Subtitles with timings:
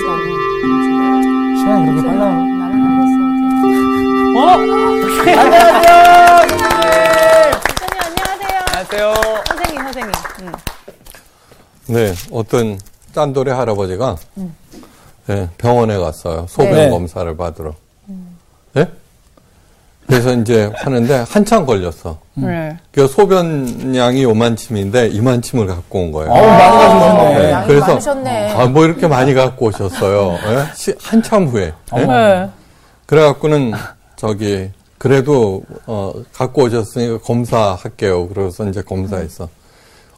[0.00, 2.24] 시간이 그렇게 빨라.
[4.36, 4.40] 어?
[5.20, 5.94] 안녕하세요.
[7.78, 8.58] 선생님 안녕하세요.
[8.66, 9.14] 안녕하세요.
[9.46, 10.12] 선생님 선생님.
[10.40, 10.52] 음.
[11.88, 12.78] 네, 어떤
[13.12, 14.16] 짠돌이 할아버지가
[15.26, 16.46] 네, 병원에 갔어요.
[16.48, 16.88] 소변 네.
[16.90, 17.74] 검사를 받으러.
[18.76, 18.88] 예?
[20.10, 22.18] 그래서 이제 하는데 한참 걸렸어.
[22.34, 22.76] 네.
[22.90, 26.30] 그 소변량이 요만침인데 이만침을 갖고 온 거예요.
[26.32, 27.38] 어우, 많이 가져오셨네.
[27.38, 28.50] 네, 양이 그래서 많으셨네.
[28.52, 30.36] 아, 뭐 이렇게 많이 갖고 오셨어요.
[30.46, 30.74] 예?
[30.74, 31.72] 시- 한참 후에.
[31.96, 32.04] 예?
[32.06, 32.48] 네.
[33.06, 33.72] 그래갖고는
[34.16, 38.28] 저기 그래도 어 갖고 오셨으니까 검사할게요.
[38.28, 39.48] 그래서 이제 검사했어.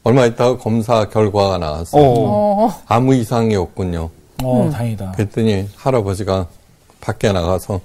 [0.04, 1.96] 얼마 있다가 검사 결과가 나왔어.
[1.98, 2.72] 오.
[2.88, 4.10] 아무 이상이 없군요.
[4.42, 5.12] 어, 다행이다.
[5.12, 6.46] 그랬더니 할아버지가
[7.00, 7.80] 밖에 나가서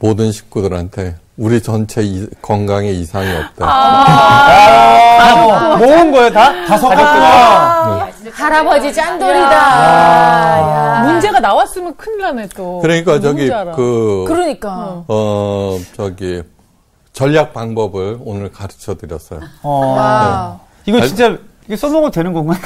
[0.00, 3.66] 모든 식구들한테 우리 전체 이- 건강에 이상이 없다.
[3.68, 6.64] 아, 모은 거예요, 다?
[6.66, 8.08] 다섯 가족구나.
[8.32, 9.52] 할아버지 짠돌이다.
[9.52, 11.02] 야.
[11.06, 12.78] 문제가 나왔으면 큰일 나네 또.
[12.80, 13.48] 그러니까 저기.
[13.76, 15.04] 그 그러니까.
[15.08, 16.42] 어 저기
[17.12, 19.40] 전략 방법을 오늘 가르쳐 드렸어요.
[19.62, 19.94] 어.
[19.96, 20.58] 와.
[20.86, 21.36] 이거 진짜
[21.68, 22.58] 이게 써먹어도 되는 건가요?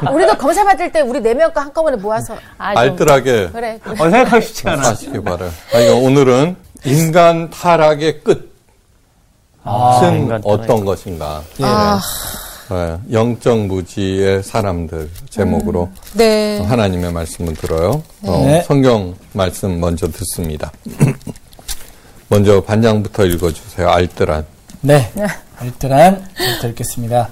[0.00, 3.78] 우리도 우리도 검사 받을 때 우리 네명거 한꺼번에 모아서 아, 좀- 알뜰하게 그래.
[3.82, 3.94] 그래.
[4.00, 4.88] 어, 생각하기 쉽지 않아.
[4.88, 5.50] 하시기 바라요.
[5.70, 8.48] 그러니까 오늘은 인간 타락의 끝은
[9.64, 10.00] 아,
[10.44, 11.42] 어떤 것인가?
[11.60, 12.00] 아,
[12.70, 16.60] 네, 영적 무지의 사람들 제목으로 네.
[16.60, 18.02] 하나님의 말씀을 들어요.
[18.22, 18.62] 어, 네.
[18.62, 20.72] 성경 말씀 먼저 듣습니다.
[22.28, 23.88] 먼저 반장부터 읽어주세요.
[23.90, 24.46] 알뜰한.
[24.80, 25.12] 네.
[25.58, 27.28] 알뜰한 부터 읽겠습니다.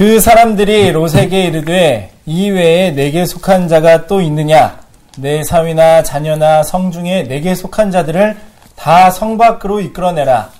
[0.00, 4.80] 그 사람들이 롯에게 이르되 이 외에 내게 속한 자가 또 있느냐?
[5.18, 8.34] 내 사위나 자녀나 성 중에 내게 속한 자들을
[8.76, 10.52] 다 성 밖으로 이끌어내라.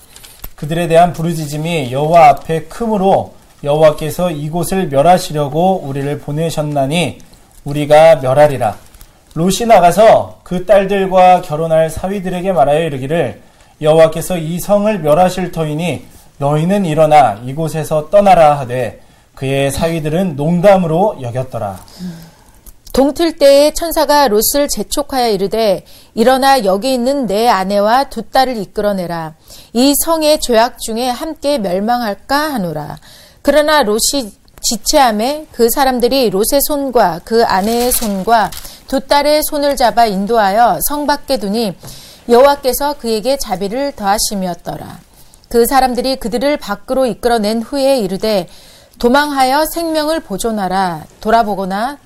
[0.56, 3.32] 그들에 대한 부르짖음이 여호와 앞에 크므로
[3.64, 7.20] 여호와께서 이곳을 멸하시려고 우리를 보내셨나니
[7.64, 8.77] 우리가 멸하리라.
[9.32, 13.41] 롯이 나가서 그 딸들과 결혼할 사위들에게 말하여 이르기를
[13.81, 16.04] 여호와께서 이 성을 멸하실 터이니
[16.37, 19.00] 너희는 일어나 이곳에서 떠나라 하되
[19.40, 21.82] 그의 사위들은 농담으로 여겼더라.
[22.92, 29.36] 동틀 때에 천사가 롯을 재촉하여 이르되 일어나 여기 있는 내 아내와 두 딸을 이끌어내라.
[29.72, 32.98] 이 성의 죄악 중에 함께 멸망할까 하노라.
[33.40, 34.30] 그러나 롯이
[34.60, 38.50] 지체함에 그 사람들이 롯의 손과 그 아내의 손과
[38.88, 41.72] 두 딸의 손을 잡아 인도하여 성 밖에 두니
[42.28, 44.98] 여호와께서 그에게 자비를 더하심이었더라.
[45.48, 48.46] 그 사람들이 그들을 밖으로 이끌어낸 후에 이르되
[49.00, 51.05] 도망하여 생명을 보존하라.
[51.22, 51.97] 돌아보거나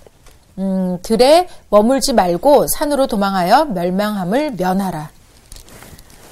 [0.59, 5.11] 음, 들에 머물지 말고 산으로 도망하여 멸망함을 면하라.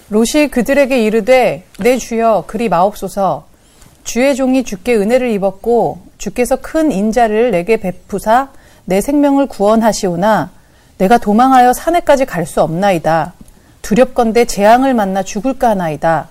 [0.08, 3.46] 롯이 그들에게 이르되 내 주여 그리 마옵소서
[4.04, 8.50] 주의 종이 주께 은혜를 입었고 주께서 큰 인자를 내게 베푸사
[8.84, 10.50] 내 생명을 구원하시오나
[10.98, 13.32] 내가 도망하여 산에까지 갈 수 없나이다
[13.80, 16.28] 두렵건대 재앙을 만나 죽을까 하나이다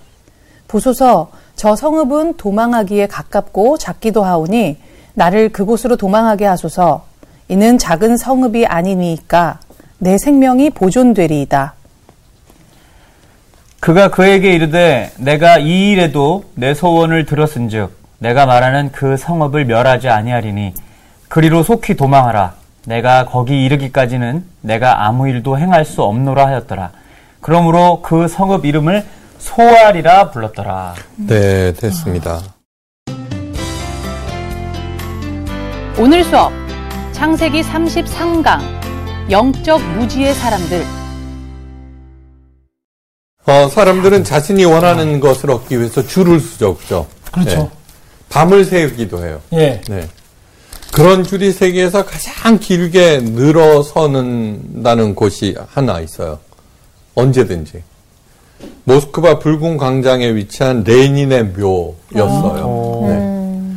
[0.69, 4.77] 보소서 저 성읍은 도망하기에 가깝고 작기도 하오니
[5.13, 7.05] 나를 그곳으로 도망하게 하소서.
[7.49, 9.59] 이는 작은 성읍이 아니니까
[9.99, 11.75] 내 생명이 보존되리이다.
[13.79, 20.73] 그가 그에게 이르되 내가 이 일에도 내 소원을 들었은즉 내가 말하는 그 성읍을 멸하지 아니하리니
[21.27, 22.55] 그리로 속히 도망하라.
[22.87, 26.89] 내가 거기 이르기까지는 내가 아무 일도 행할 수 없노라 하였더라.
[27.39, 29.05] 그러므로 그 성읍 이름을
[29.41, 32.41] 소알이라 불렀더라 네, 됐습니다.
[35.97, 36.51] 오늘 수업
[37.11, 38.61] 창세기 33강
[39.29, 40.85] 영적 무지의 사람들
[43.47, 47.07] 어, 사람들은 자신이 원하는 것을 얻기 위해서 줄을 서죠.
[47.31, 47.57] 그렇죠.
[47.57, 47.69] 네.
[48.29, 49.41] 밤을 새우기도 해요.
[49.53, 49.81] 예.
[49.89, 50.07] 네.
[50.93, 56.39] 그런 줄이 세계에서 가장 길게 늘어서는다는 곳이 하나 있어요.
[57.15, 57.83] 언제든지.
[58.83, 63.03] 모스크바 붉은 광장에 위치한 레닌의 묘였어요.
[63.07, 63.75] 네.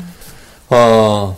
[0.70, 1.36] 어,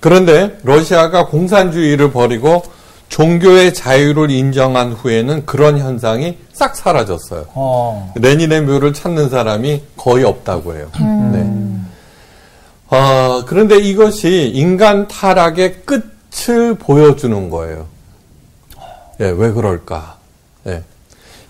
[0.00, 2.62] 그런데 러시아가 공산주의를 버리고
[3.08, 7.44] 종교의 자유를 인정한 후에는 그런 현상이 싹 사라졌어요.
[7.54, 8.12] 어.
[8.16, 10.88] 레닌의 묘를 찾는 사람이 거의 없다고 해요.
[10.98, 11.52] 네.
[12.88, 17.86] 어, 그런데 이것이 인간 타락의 끝을 보여주는 거예요.
[19.20, 20.16] 예, 왜 그럴까?
[20.66, 20.82] 예.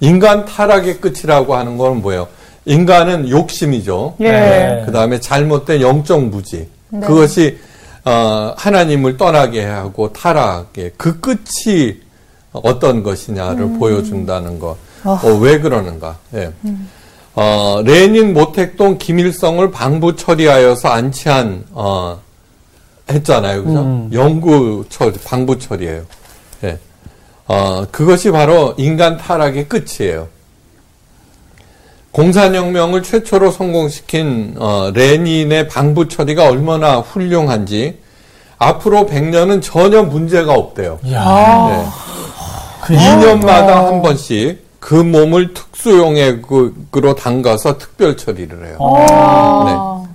[0.02, 2.26] 인간 타락의 끝이라고 하는 건 뭐예요?
[2.64, 4.16] 인간은 욕심이죠.
[4.20, 4.82] 예.
[4.84, 6.69] 그 다음에 잘못된 영적 무지.
[6.90, 7.56] 그것이,
[8.04, 12.00] 어, 하나님을 떠나게 하고 타락의 그 끝이
[12.50, 14.76] 어떤 것이냐를 보여준다는 것.
[15.04, 16.19] 어, 왜 그러는가?
[16.34, 16.50] 예.
[17.34, 22.20] 어, 레닌 모택동 김일성을 방부 처리하여서 안치한, 어,
[23.08, 23.64] 했잖아요.
[23.64, 24.08] 그죠?
[24.12, 26.02] 영구 처리, 방부 처리예요.
[27.50, 27.54] 예.
[27.54, 30.28] 어, 그것이 바로 인간 타락의 끝이에요.
[32.12, 37.98] 공산혁명을 최초로 성공시킨 어, 레닌의 방부 처리가 얼마나 훌륭한지
[38.58, 40.98] 앞으로 100년은 전혀 문제가 없대요.
[41.04, 41.68] 이야.
[41.70, 41.86] 네.
[42.82, 48.78] 그 2년마다 한 번씩 그 몸을 특수용액으로 담가서 특별 처리를 해요.
[49.66, 50.12] 네.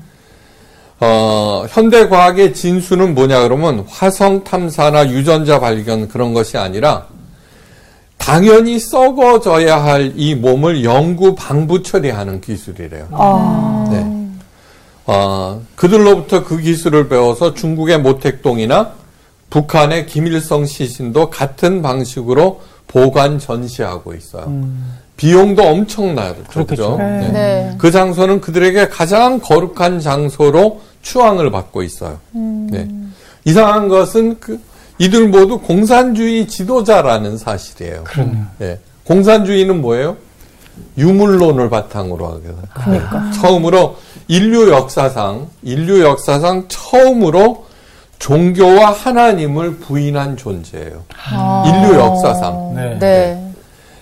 [1.00, 7.06] 어, 현대 과학의 진수는 뭐냐 그러면 화성 탐사나 유전자 발견 그런 것이 아니라
[8.28, 13.08] 당연히 썩어져야 할 이 몸을 영구 방부 처리하는 기술이래요.
[13.90, 14.28] 네.
[15.06, 18.92] 어, 그들로부터 그 기술을 배워서 중국의 모택동이나
[19.50, 24.52] 북한의 김일성 시신도 같은 방식으로 보관 전시하고 있어요.
[25.16, 26.44] 비용도 엄청나죠.
[26.50, 26.66] 그렇겠죠.
[26.66, 26.98] 그죠?
[26.98, 27.30] 네.
[27.32, 27.76] 네.
[27.78, 32.20] 그 장소는 그들에게 가장 거룩한 장소로 추앙을 받고 있어요.
[32.34, 32.90] 네.
[33.46, 34.60] 이상한 것은 그
[35.00, 38.04] 이들 모두 공산주의 지도자라는 사실이에요.
[38.04, 38.46] 그러네요.
[38.58, 38.80] 네.
[39.04, 40.18] 공산주의는 뭐예요?
[40.98, 42.58] 유물론을 바탕으로 하게 돼요.
[42.74, 43.32] 그러니까.
[43.32, 43.98] 처음으로
[44.28, 47.66] 인류 역사상 인류 역사상 처음으로
[48.20, 51.04] 종교와 하나님을 부인한 존재예요.
[51.66, 52.74] 인류 역사상.
[52.76, 53.00] 네.
[53.00, 53.54] 네.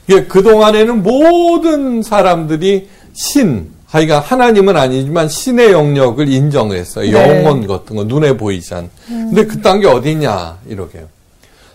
[0.07, 7.09] 이게 그동안에는 모든 사람들이 신, 하여간 하나님은 아니지만 신의 영역을 인정했어요.
[7.09, 7.13] 네.
[7.13, 8.89] 영혼 같은 거, 눈에 보이지 않는.
[9.07, 11.05] 근데 그딴 게 어디냐, 이러게요.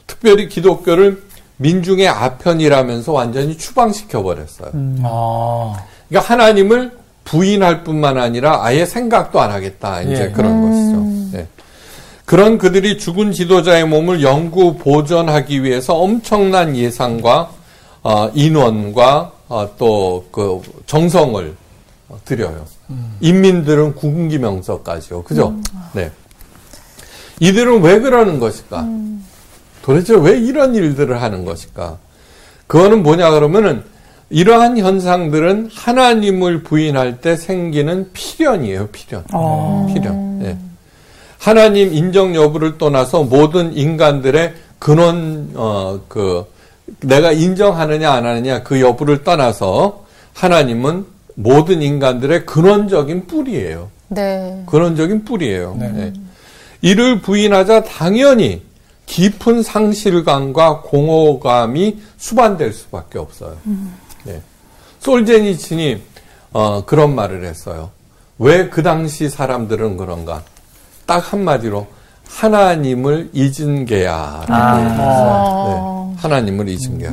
[0.07, 1.23] 특별히 기독교를
[1.57, 4.71] 민중의 아편이라면서 완전히 추방시켜 버렸어요.
[5.03, 5.83] 아.
[6.11, 6.93] 그러니까 하나님을
[7.25, 10.03] 부인할 뿐만 아니라 아예 생각도 안 하겠다.
[10.03, 10.31] 이제 예.
[10.31, 11.39] 그런 것이죠.
[11.39, 11.47] 예.
[12.27, 17.51] 그런 그들이 죽은 지도자의 몸을 영구 보존하기 위해서 엄청난 예산과
[18.03, 21.57] 어, 인원과 어, 또그 정성을
[22.11, 22.67] 어, 들여요.
[23.21, 25.23] 인민들은 국기명서까지요.
[25.23, 25.57] 그죠?
[25.95, 26.11] 네.
[27.39, 28.87] 이들은 왜 그러는 것일까?
[29.83, 31.99] 도대체 왜 이런 일들을 하는 것일까?
[32.67, 33.83] 그거는 뭐냐 그러면은
[34.29, 39.25] 이러한 현상들은 하나님을 부인할 때 생기는 필연이에요, 필연.
[39.93, 40.41] 필연.
[40.45, 40.57] 예.
[41.39, 46.45] 하나님 인정 여부를 떠나서 모든 인간들의 근원, 어, 그,
[47.01, 50.05] 내가 인정하느냐 안 하느냐 그 여부를 떠나서
[50.35, 51.07] 하나님은
[51.43, 53.89] 모든 인간들의 근원적인 뿌리예요.
[54.09, 54.63] 네.
[54.67, 55.77] 근원적인 뿌리예요.
[55.79, 55.93] 네.
[55.97, 56.13] 예.
[56.83, 58.63] 이를 부인하자 당연히
[59.07, 63.57] 깊은 상실감과 공허감이 수반될 수밖에 없어요.
[64.29, 64.41] 예.
[65.01, 66.03] 솔제니친이
[66.53, 67.91] 어, 그런 말을 했어요.
[68.39, 70.43] 왜 그 당시 사람들은 그런가?
[71.07, 71.87] 딱 한마디로
[72.29, 76.13] 하나님을 잊은 게야라고 얘기했어요.
[76.15, 76.23] 네.
[76.23, 77.11] 하나님을 잊은 게야.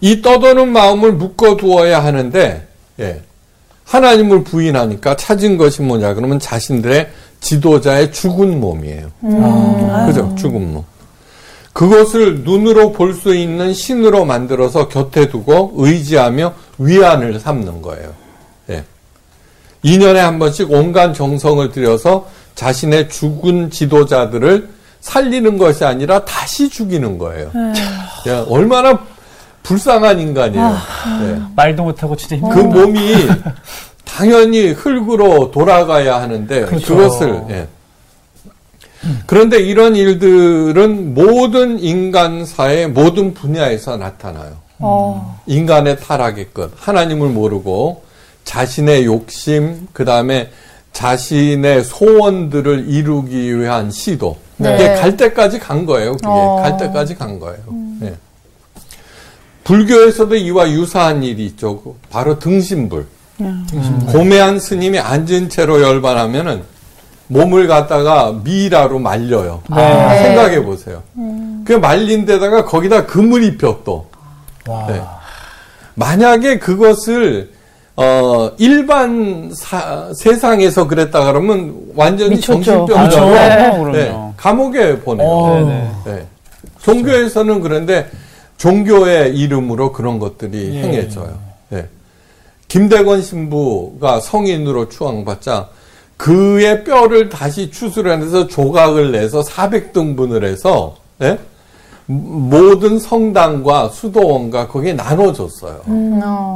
[0.00, 2.68] 이 떠도는 마음을 묶어두어야 하는데
[3.00, 3.22] 예.
[3.84, 7.10] 하나님을 부인하니까 찾은 것이 뭐냐 그러면 자신들의
[7.40, 9.10] 지도자의 죽은 몸이에요.
[10.06, 10.34] 그죠?
[10.38, 10.84] 죽은 몸.
[11.72, 18.12] 그것을 눈으로 볼 수 있는 신으로 만들어서 곁에 두고 의지하며 위안을 삼는 거예요.
[18.70, 18.84] 예.
[19.84, 24.68] 2년에 한 번씩 온갖 정성을 들여서 자신의 죽은 지도자들을
[25.00, 27.50] 살리는 것이 아니라 다시 죽이는 거예요.
[28.28, 29.04] 야, 얼마나
[29.62, 30.76] 불쌍한 인간이에요.
[31.22, 31.42] 예.
[31.54, 33.28] 말도 못하고 진짜 힘그 몸이
[34.04, 36.96] 당연히 흙으로 돌아가야 하는데 그 그렇죠.
[36.96, 37.68] 것을 예.
[39.26, 44.62] 그런데 이런 일들은 모든 인간사의 모든 분야에서 나타나요.
[44.78, 45.40] 어.
[45.46, 48.04] 인간의 타락의 끝, 하나님을 모르고
[48.44, 50.50] 자신의 욕심, 그 다음에
[50.92, 54.36] 자신의 소원들을 이루기 위한 시도.
[54.56, 54.74] 네.
[54.74, 56.12] 이게 갈 때까지 간 거예요.
[56.12, 56.60] 그게 어.
[56.62, 57.58] 갈 때까지 간 거예요.
[58.02, 58.14] 예.
[59.64, 61.82] 불교에서도 이와 유사한 일이 있죠.
[62.10, 63.06] 바로 등신불.
[64.12, 66.62] 고매한 스님이 앉은 채로 열반하면은
[67.28, 69.62] 몸을 갖다가 미라로 말려요.
[69.74, 70.22] 네.
[70.22, 71.02] 생각해 보세요.
[71.64, 74.06] 그 말린 데다가 거기다 금을 입혀 또.
[74.68, 74.86] 와.
[74.86, 75.00] 네.
[75.94, 77.50] 만약에 그것을
[77.96, 82.40] 어 일반 사- 세상에서 그랬다 그러면 완전히.
[82.40, 83.90] 정신병자로 그렇죠.
[83.92, 84.04] 네.
[84.04, 84.18] 네.
[84.36, 85.28] 감옥에 보내요.
[85.28, 85.54] 어.
[85.56, 85.90] 네네.
[86.06, 86.26] 네.
[86.82, 88.10] 종교에서는 그런데
[88.62, 90.82] 종교의 이름으로 그런 것들이 예.
[90.82, 91.36] 행해져요.
[91.70, 91.88] 네.
[92.68, 95.68] 김대건 신부가 성인으로 추앙받자
[96.16, 101.40] 그의 뼈를 다시 추스려내서 조각을 내서 400등분을 해서 예?
[102.06, 105.80] 모든 성당과 수도원과 거기에 나눠줬어요.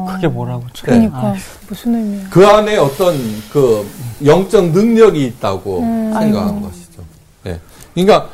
[0.08, 1.00] 그게 뭐라고 참.
[1.00, 1.08] 네.
[1.08, 1.34] 그러니까
[1.68, 2.28] 무슨 의미야?
[2.30, 3.16] 그 안에 어떤
[3.52, 3.84] 그
[4.25, 7.02] 영적 능력이 있다고 생각한 것이죠.
[7.42, 7.58] 네.
[7.94, 8.28] 그러니까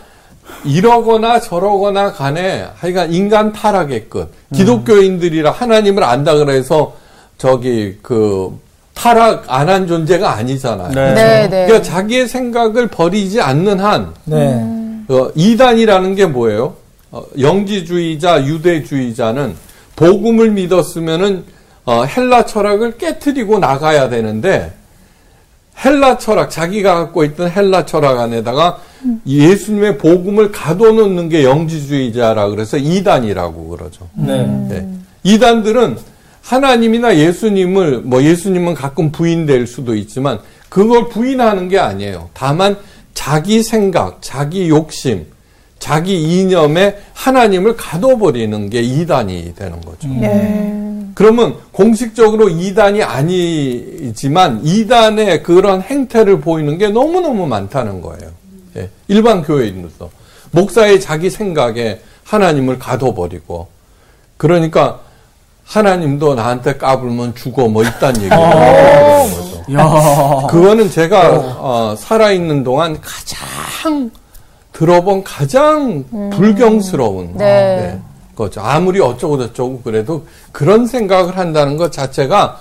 [0.64, 4.30] 이러거나 저러거나 간에 하여간 인간 타락의 끝.
[4.54, 6.94] 기독교인들이라 하나님을 안다 그래서
[7.38, 8.59] 저기 그
[8.94, 10.90] 타락 안 한 존재가 아니잖아요.
[10.90, 11.14] 네.
[11.14, 11.66] 네, 네.
[11.66, 14.62] 그러니까 자기의 생각을 버리지 않는 한 네.
[15.09, 16.75] 어, 이단이라는 게 뭐예요?
[17.11, 19.54] 어, 영지주의자, 유대주의자는
[19.97, 21.44] 복음을 믿었으면은
[21.85, 24.73] 어, 헬라 철학을 깨뜨리고 나가야 되는데
[25.85, 28.78] 헬라 철학, 자기가 갖고 있던 헬라 철학 안에다가
[29.26, 34.09] 예수님의 복음을 가둬놓는 게 영지주의자라 그래서 이단이라고 그러죠.
[34.14, 34.47] 네.
[34.68, 34.88] 네.
[35.25, 35.97] 이단들은
[36.42, 42.30] 하나님이나 예수님을 뭐 예수님은 가끔 부인될 수도 있지만 그걸 부인하는 게 아니에요.
[42.32, 42.76] 다만
[43.14, 45.26] 자기 생각, 자기 욕심,
[45.78, 50.09] 자기 이념에 하나님을 가둬버리는 게 이단이 되는 거죠.
[51.14, 58.30] 그러면 공식적으로 이단이 아니지만 이단의 그런 행태를 보이는 게 너무너무 많다는 거예요.
[58.76, 60.10] 예, 일반 교회인으로서.
[60.50, 63.68] 목사의 자기 생각에 하나님을 가둬버리고.
[64.36, 65.00] 그러니까
[65.64, 69.62] 하나님도 나한테 까불면 죽어 뭐 이딴 얘기를 하는 거죠.
[69.72, 70.46] 야.
[70.48, 74.10] 그거는 제가 어, 살아있는 동안 가장
[74.72, 78.00] 들어본 가장 불경스러운 네.
[78.34, 78.60] 거죠.
[78.60, 82.60] 아무리 어쩌고 저쩌고 그래도 그런 생각을 한다는 것 자체가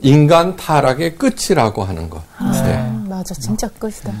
[0.00, 2.20] 인간 타락의 끝이라고 하는 것.
[2.64, 2.92] 네.
[3.08, 4.12] 맞아, 진짜 끝이다.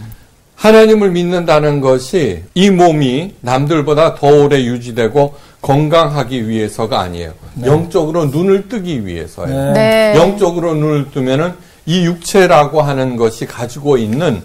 [0.56, 7.32] 하나님을 믿는다는 것이 이 몸이 남들보다 더 오래 유지되고 건강하기 위해서가 아니에요.
[7.64, 9.72] 영적으로 눈을 뜨기 위해서예요.
[9.72, 10.14] 네.
[10.16, 11.52] 영적으로 눈을 뜨면은
[11.84, 14.42] 이 육체라고 하는 것이 가지고 있는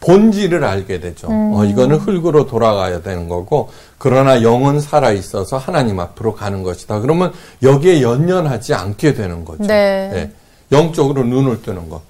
[0.00, 1.28] 본질을 알게 되죠.
[1.30, 7.00] 어, 이거는 흙으로 돌아가야 되는 거고, 그러나 영은 살아 있어서 하나님 앞으로 가는 것이다.
[7.00, 9.64] 그러면 여기에 연연하지 않게 되는 거죠.
[9.64, 10.10] 네.
[10.14, 10.30] 예,
[10.72, 12.00] 영적으로 눈을 뜨는 것.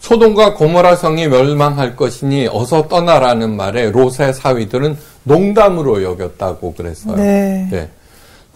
[0.00, 7.16] 소돔과 고모라 성이 멸망할 것이니 어서 떠나라는 말에 롯의 사위들은 농담으로 여겼다고 그랬어요.
[7.16, 7.68] 네.
[7.70, 7.88] 네.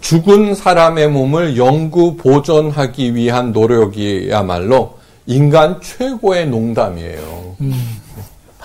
[0.00, 7.56] 죽은 사람의 몸을 영구 보존하기 위한 노력이야말로 인간 최고의 농담이에요.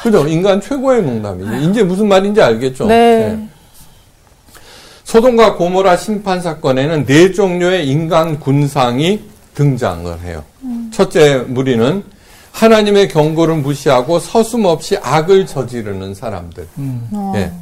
[0.02, 0.28] 그죠?
[0.28, 1.70] 인간 최고의 농담이죠.
[1.70, 2.88] 이제 무슨 말인지 알겠죠?
[2.88, 3.48] 네.
[5.04, 9.22] 소돔과 고모라 심판 사건에는 네 종류의 인간 군상이
[9.56, 10.44] 등장을 해요.
[10.92, 12.04] 첫째 무리는
[12.60, 16.68] 하나님의 경고를 무시하고 서슴없이 악을 저지르는 사람들.
[17.36, 17.54] 예.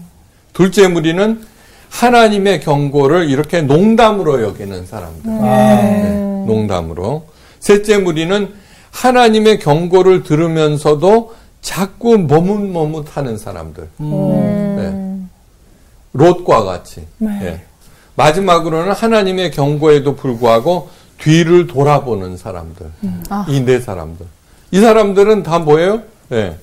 [0.53, 1.45] 둘째 무리는
[1.89, 5.31] 하나님의 경고를 이렇게 농담으로 여기는 사람들.
[5.31, 7.27] 네, 농담으로.
[7.59, 8.51] 셋째 무리는
[8.89, 13.89] 하나님의 경고를 들으면서도 자꾸 머뭇머뭇하는 사람들.
[13.99, 15.17] 네.
[16.13, 17.05] 롯과 같이.
[17.21, 17.61] 예.
[18.15, 20.89] 마지막으로는 하나님의 경고에도 불구하고
[21.19, 22.87] 뒤를 돌아보는 사람들.
[23.47, 24.25] 이네 사람들.
[24.71, 26.01] 이 사람들은 다 뭐예요?
[26.31, 26.55] 예.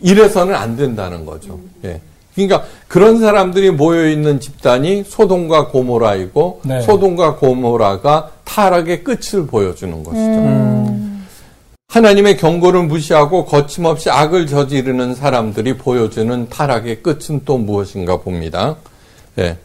[0.00, 1.58] 이래서는 안 된다는 거죠.
[1.84, 2.00] 예.
[2.34, 6.80] 그러니까 그런 사람들이 모여 있는 집단이 소돔과 고모라이고 네.
[6.80, 10.82] 소돔과 고모라가 타락의 끝을 보여주는 것이죠.
[11.88, 18.76] 하나님의 경고를 무시하고 거침없이 악을 저지르는 사람들이 보여주는 타락의 끝은 또 무엇인가 봅니다.
[19.38, 19.58] 예.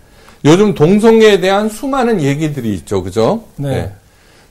[0.43, 3.01] 요즘 동성애에 대한 수많은 얘기들이 있죠.
[3.01, 3.43] 그죠?
[3.55, 3.69] 네.
[3.69, 3.91] 예.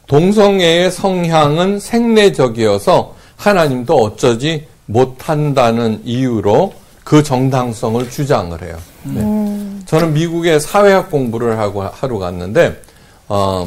[0.07, 8.77] 동성애의 성향은 생내적이어서 하나님도 어쩌지 못한다는 이유로 그 정당성을 주장을 해요.
[9.05, 9.85] 네.
[9.87, 12.81] 저는 미국에 사회학 공부를 하고 하러 갔는데
[13.29, 13.65] 어,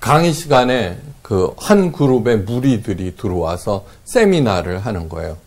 [0.00, 5.38] 강의 시간에 그 한 그룹의 무리들이 들어와서 세미나를 하는 거예요.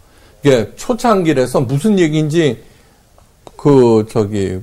[0.42, 2.64] 이게 초창기라서 무슨 얘기인지
[3.56, 4.60] 그 저기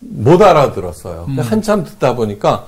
[0.00, 1.28] 못 알아들었어요.
[1.38, 2.66] 한참 듣다 보니까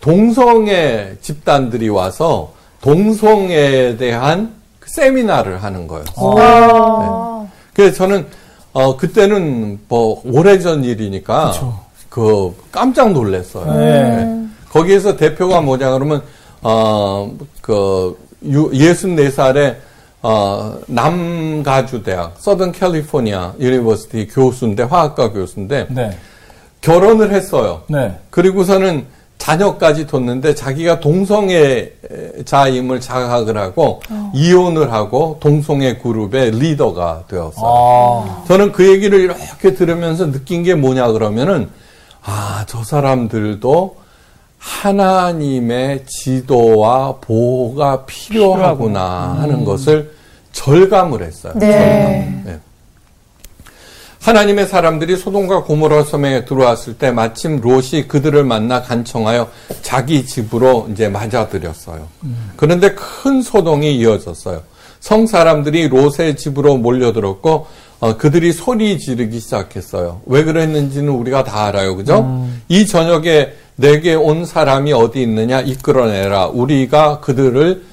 [0.00, 6.04] 동성애 집단들이 와서 동성애에 대한 그 세미나를 하는 거예요.
[6.04, 7.48] 네.
[7.74, 8.26] 그래서 저는
[8.72, 11.52] 어 그때는 뭐 오래전 일이니까
[12.08, 13.74] 그 깜짝 놀랐어요.
[13.74, 14.46] 네.
[14.70, 16.22] 거기에서 대표가 뭐냐 그러면
[16.62, 19.76] 어그 64살의
[20.22, 26.16] 어 남가주 대학 Southern California University 교수인데 화학과 교수인데 네.
[26.80, 27.82] 결혼을 했어요.
[27.88, 28.18] 네.
[28.30, 29.06] 그리고서는
[29.38, 34.02] 자녀까지 뒀는데 자기가 동성애자임을 자각을 하고
[34.34, 37.64] 이혼을 하고 동성애 그룹의 리더가 되었어요.
[37.64, 38.44] 아.
[38.48, 41.68] 저는 그 얘기를 이렇게 들으면서 느낀 게 뭐냐 그러면은
[42.24, 43.96] 아, 저 사람들도
[44.58, 50.12] 하나님의 지도와 보호가 필요하구나 하는 것을
[50.50, 51.52] 절감을 했어요.
[51.56, 51.70] 네.
[51.70, 52.42] 절감.
[52.44, 52.58] 네.
[54.26, 59.48] 하나님의 사람들이 소돔과 고모라 섬에 들어왔을 때 마침 롯이 그들을 만나 간청하여
[59.82, 62.08] 자기 집으로 이제 맞아들였어요.
[62.56, 64.62] 그런데 큰 소동이 이어졌어요.
[64.98, 67.68] 성 사람들이 롯의 집으로 몰려들었고
[68.00, 70.22] 어, 그들이 소리 지르기 시작했어요.
[70.26, 71.94] 왜 그랬는지는 우리가 다 알아요.
[71.94, 72.48] 그죠?
[72.68, 76.48] 이 저녁에 내게 온 사람이 어디 있느냐 이끌어내라.
[76.48, 77.84] 우리가 그들을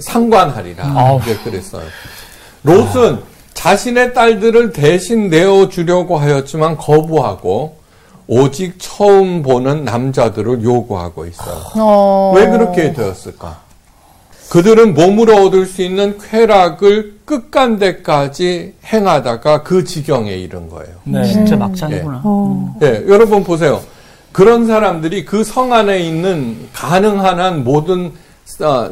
[0.00, 0.84] 상관하리라.
[0.84, 1.18] 아우.
[1.22, 1.86] 이제 그랬어요.
[2.62, 7.76] 롯은 자신의 딸들을 대신 내어주려고 하였지만 거부하고
[8.26, 11.62] 오직 처음 보는 남자들을 요구하고 있어요.
[11.76, 12.32] 어.
[12.34, 13.60] 왜 그렇게 되었을까?
[14.48, 20.94] 그들은 몸으로 얻을 수 있는 쾌락을 끝간데까지 행하다가 그 지경에 이른 거예요.
[21.04, 21.24] 네.
[21.24, 22.22] 진짜 막장이구나.
[22.82, 23.80] 예, 여러분 보세요.
[24.32, 28.12] 그런 사람들이 그 성 안에 있는 가능한 한 모든 어,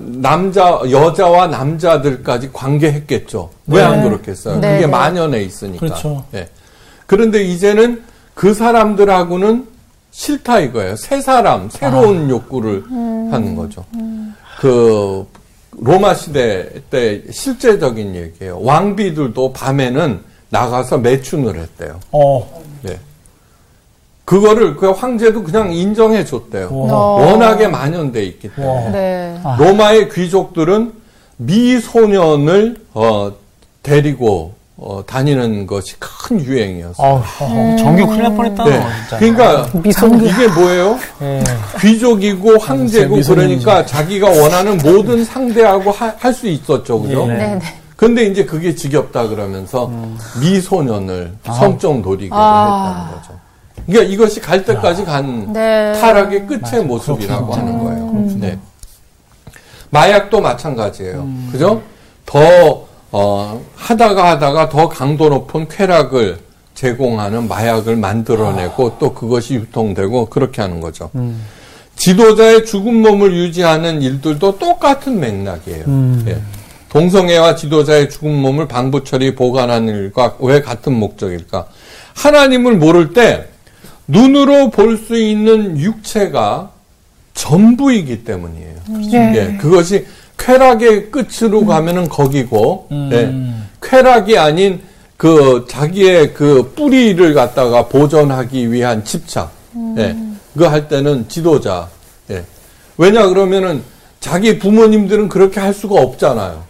[0.00, 3.50] 남자, 여자와 남자들까지 관계했겠죠.
[3.66, 4.58] 왜안 그렇겠어요?
[4.60, 4.74] 네.
[4.74, 5.78] 그게 만연해 있으니까.
[5.78, 6.24] 그렇죠.
[6.34, 6.48] 예.
[7.06, 8.02] 그런데 이제는
[8.34, 9.66] 그 사람들하고는
[10.12, 10.96] 싫다 이거예요.
[10.96, 12.84] 새 사람, 새로운 욕구를
[13.30, 13.84] 하는 거죠.
[14.60, 15.26] 그
[15.78, 18.60] 로마 시대 때 실제적인 얘기예요.
[18.60, 22.00] 왕비들도 밤에는 나가서 매춘을 했대요.
[22.10, 22.62] 어.
[22.82, 22.98] 네.
[24.30, 26.68] 그거를 그 황제도 그냥 인정해 줬대요.
[26.70, 26.92] 와.
[26.92, 27.26] 어.
[27.26, 29.40] 워낙에 만연돼 있기 때문에.
[29.42, 29.56] 와.
[29.56, 29.64] 네.
[29.64, 30.92] 로마의 귀족들은
[31.38, 33.32] 미소년을 어,
[33.82, 37.12] 데리고 어, 다니는 것이 큰 유행이었어요.
[37.40, 38.64] 어, 정규 큰일 날 뻔했다.
[38.66, 38.80] 네.
[39.00, 39.18] 진짜.
[39.18, 40.24] 그러니까 미소년.
[40.24, 40.98] 이게 뭐예요?
[41.22, 41.42] 예.
[41.80, 43.20] 귀족이고 황제고.
[43.22, 47.26] 그러니까 자기가 원하는 모든 상대하고 할 수 있었죠, 그죠?
[47.30, 47.32] 예.
[47.34, 47.60] 네, 네.
[47.96, 49.90] 근데 이제 그게 지겹다 그러면서
[50.40, 53.08] 미소년을 성적 놀이기를 아.
[53.08, 53.49] 했다는 거죠.
[53.90, 55.92] 그러니까 이것이 갈 때까지 간 네.
[56.00, 58.36] 타락의 끝의 모습이라고 하는 거예요.
[58.38, 58.58] 네.
[59.90, 61.28] 마약도 마찬가지예요.
[61.50, 61.82] 그죠?
[62.24, 66.38] 더 어, 하다가 하다가 더 강도 높은 쾌락을
[66.74, 71.10] 제공하는 마약을 만들어내고 또 그것이 유통되고 그렇게 하는 거죠.
[71.96, 75.84] 지도자의 죽은 몸을 유지하는 일들도 똑같은 맥락이에요.
[76.28, 76.40] 예.
[76.88, 81.66] 동성애와 지도자의 죽은 몸을 방부처리 보관하는 일과 왜 같은 목적일까?
[82.14, 83.48] 하나님을 모를 때
[84.10, 86.70] 눈으로 볼 수 있는 육체가
[87.34, 88.74] 전부이기 때문이에요.
[89.10, 89.32] 네.
[89.36, 93.32] 예, 그것이 쾌락의 끝으로 가면은 거기고, 예,
[93.82, 94.80] 쾌락이 아닌
[95.16, 99.52] 그 자기의 그 뿌리를 갖다가 보존하기 위한 집착,
[99.98, 100.16] 예,
[100.52, 101.88] 그거 할 때는 지도자,
[102.30, 102.44] 예.
[102.98, 103.82] 왜냐 그러면은
[104.18, 106.64] 자기 부모님들은 그렇게 할 수가 없잖아요.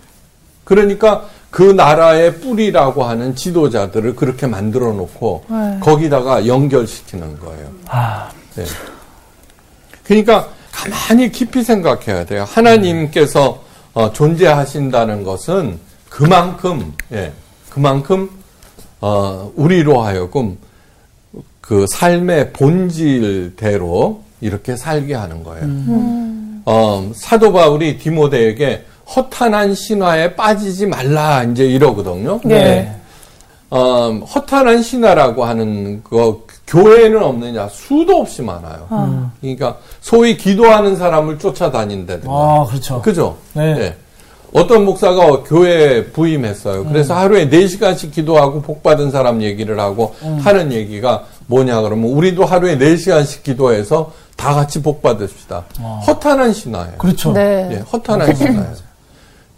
[0.65, 5.45] 그러니까 그 나라의 뿌리라고 하는 지도자들을 그렇게 만들어 놓고
[5.81, 7.69] 거기다가 연결시키는 거예요.
[8.55, 8.65] 네.
[10.05, 12.45] 그러니까 가만히 깊이 생각해야 돼요.
[12.49, 17.33] 하나님께서 어, 존재하신다는 것은 그만큼 예,
[17.69, 18.31] 그만큼
[19.01, 20.59] 어, 우리로 하여금
[21.61, 25.67] 그 삶의 본질대로 이렇게 살게 하는 거예요.
[26.67, 32.41] 어, 사도 바울이 디모데에게 허탄한 신화에 빠지지 말라 이제 이러거든요.
[32.45, 32.95] 네.
[33.71, 38.87] 어, 허탄한 신화라고 하는 거 교회에는 없느냐 수도 없이 많아요.
[39.41, 42.33] 그러니까 소위 기도하는 사람을 쫓아다닌다든가.
[42.33, 43.03] 아, 그렇죠.
[43.03, 43.37] 그죠?
[43.55, 43.77] 네.
[43.79, 43.97] 예.
[44.53, 46.85] 어떤 목사가 교회에 부임했어요.
[46.87, 53.45] 그래서 하루에 4시간씩 기도하고 복받은 사람 얘기를 하고 하는 얘기가 뭐냐 그러면 우리도 하루에 4시간씩
[53.45, 55.65] 기도해서 다 같이 복받읍시다.
[56.07, 56.95] 허탄한 신화예요.
[56.99, 57.33] 그렇죠.
[57.33, 57.69] 네.
[57.73, 58.90] 예, 허탄한 신화예요.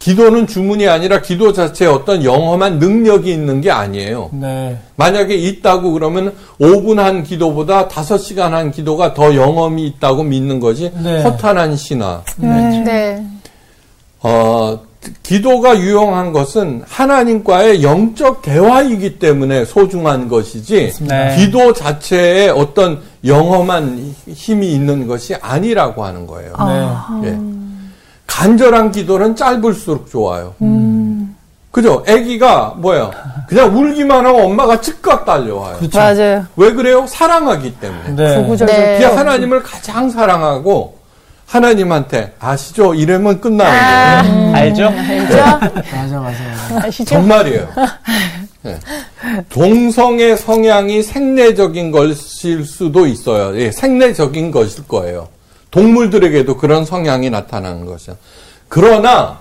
[0.03, 4.31] 기도는 주문이 아니라 기도 자체에 어떤 영험한 능력이 있는 게 아니에요.
[4.33, 4.77] 네.
[4.97, 11.23] 만약에 있다고 그러면 5분 한 기도보다 5시간 한 기도가 더 영험이 있다고 믿는 것이 네.
[11.23, 12.21] 허탄한 신화.
[12.37, 13.25] 네.
[14.25, 14.81] 어,
[15.23, 21.37] 기도가 유용한 것은 하나님과의 영적 대화이기 때문에 소중한 것이지 네.
[21.37, 26.55] 기도 자체에 어떤 영험한 힘이 있는 것이 아니라고 하는 거예요.
[27.23, 27.52] 네.
[28.33, 28.43] 예.
[28.43, 30.55] 간절한 기도는 짧을수록 좋아요.
[31.71, 32.05] 그죠?
[32.07, 33.11] 아기가 뭐야?
[33.49, 35.79] 그냥 울기만 하면 엄마가 즉각 달려와요.
[35.79, 35.99] 그렇죠.
[35.99, 36.47] 맞아요.
[36.57, 37.07] 왜 그래요?
[37.09, 38.11] 사랑하기 때문에.
[38.11, 38.37] 네.
[38.43, 38.77] 구구절절.
[38.77, 38.93] 네.
[38.99, 40.99] 그게 하나님을 가장 사랑하고
[41.47, 42.95] 하나님한테 아시죠?
[42.95, 44.55] 이러면 끝나는 거예요.
[44.55, 44.91] 알죠?
[44.91, 46.87] 맞아, 맞아, 맞아.
[46.87, 47.05] 아시죠?
[47.15, 47.69] 정말이에요.
[48.63, 48.79] 네.
[49.49, 53.59] 동성의 성향이 생내적인 것일 수도 있어요.
[53.59, 55.29] 예, 생내적인 것일 거예요.
[55.73, 58.17] 동물들에게도 그런 성향이 나타나는 것이죠.
[58.69, 59.41] 그러나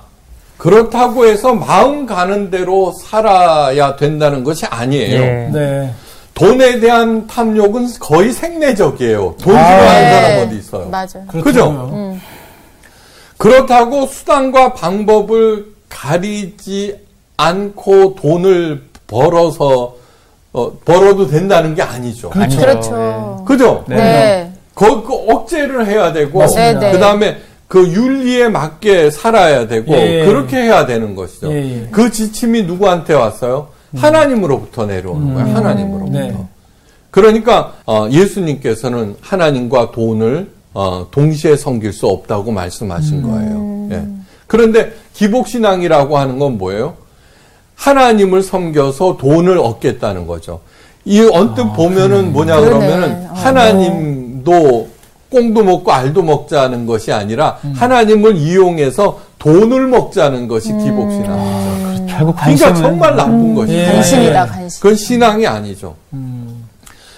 [0.58, 5.22] 그렇다고 해서 마음 가는 대로 살아야 된다는 것이 아니에요.
[5.22, 5.50] 예.
[5.52, 5.94] 네.
[6.34, 9.36] 돈에 대한 탐욕은 거의 생내적이에요.
[9.42, 10.12] 돈 아, 싫어하는 네.
[10.12, 10.90] 사람 어디 있어요?
[10.90, 11.28] 맞아요.
[11.44, 12.18] 그렇죠.
[13.38, 16.96] 그렇다고 수단과 방법을 가리지
[17.38, 19.96] 않고 돈을 벌어서
[20.54, 22.30] 어, 벌어도 된다는 게 아니죠.
[22.30, 22.58] 그렇죠.
[22.58, 23.46] 그렇죠.
[23.48, 23.86] 그죠?
[23.88, 24.51] 네.
[24.82, 26.80] 그, 그 억제를 해야 되고 맞습니다.
[26.80, 26.92] 네, 네.
[26.92, 30.26] 그다음에 그 윤리에 맞게 살아야 되고 예.
[30.26, 31.54] 그렇게 해야 되는 것이죠.
[31.54, 31.88] 예, 예.
[31.92, 33.68] 그 지침이 누구한테 왔어요?
[33.96, 35.56] 하나님으로부터 내려오는 거예요.
[35.56, 36.20] 하나님으로부터.
[36.20, 36.36] 네.
[37.12, 43.88] 그러니까 어, 예수님께서는 하나님과 돈을 어, 동시에 섬길 수 없다고 말씀하신 거예요.
[43.92, 44.08] 예.
[44.48, 46.96] 그런데 기복신앙이라고 하는 건 뭐예요?
[47.76, 50.62] 하나님을 섬겨서 돈을 얻겠다는 거죠.
[51.06, 52.88] 이 언뜻 보면은 뭐냐 그러네.
[52.88, 53.34] 그러면은 어.
[53.34, 54.90] 하나님 도
[55.30, 57.74] 꽁도 먹고 알도 먹자는 것이 아니라 음.
[57.76, 62.06] 하나님을 이용해서 돈을 먹자는 것이 기복신앙이죠.
[62.08, 63.78] 결국 그러니까 관심은 정말 나쁜 것이죠.
[63.78, 63.86] 예.
[63.86, 64.82] 간신이다, 간신.
[64.82, 65.96] 그건 신앙이 아니죠.
[66.14, 66.66] 음.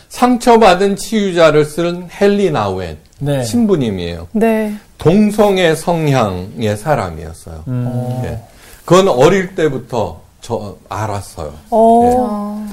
[0.10, 3.44] 상처받은 치유자를 쓴 헨리 나우엔 네.
[3.44, 4.28] 신부님이에요.
[4.34, 4.76] 네.
[5.00, 7.64] 동성애 성향의 사람이었어요.
[7.68, 8.22] 음.
[8.26, 8.40] 예.
[8.86, 11.54] 그건 어릴 때부터 저 알았어요.
[11.72, 12.68] 어.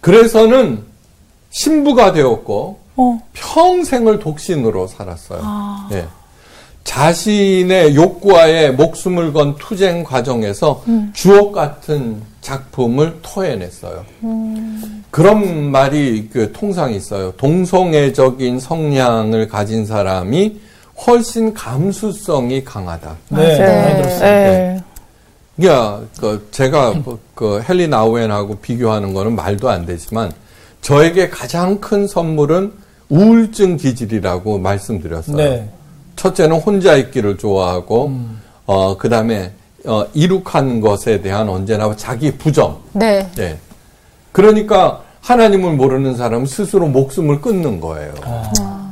[0.00, 0.82] 그래서는
[1.50, 3.18] 신부가 되었고 어.
[3.32, 5.40] 평생을 독신으로 살았어요.
[5.92, 6.06] 예.
[6.84, 10.82] 자신의 욕구와의 목숨을 건 투쟁 과정에서
[11.12, 14.04] 주옥 같은 작품을 토해냈어요.
[15.10, 17.32] 그런 말이 그 통상 있어요.
[17.32, 20.60] 동성애적인 성향을 가진 사람이
[21.06, 23.16] 훨씬 감수성이 강하다.
[23.28, 23.58] 네.
[23.58, 24.20] 많이 들었어요.
[24.20, 24.82] 네.
[25.56, 30.32] 그러니까 그 제가 그- 그 헨리 나우엔하고 비교하는 거는 말도 안 되지만
[30.80, 32.72] 저에게 가장 큰 선물은
[33.08, 35.36] 우울증 기질이라고 말씀드렸어요.
[35.36, 35.68] 네.
[36.16, 38.12] 첫째는 혼자 있기를 좋아하고
[38.66, 39.52] 어 그다음에
[39.86, 42.78] 어 이룩한 것에 대한 언제나 자기 부정.
[42.92, 43.28] 네.
[43.38, 43.56] 예.
[44.32, 48.14] 그러니까 하나님을 모르는 사람은 스스로 목숨을 끊는 거예요.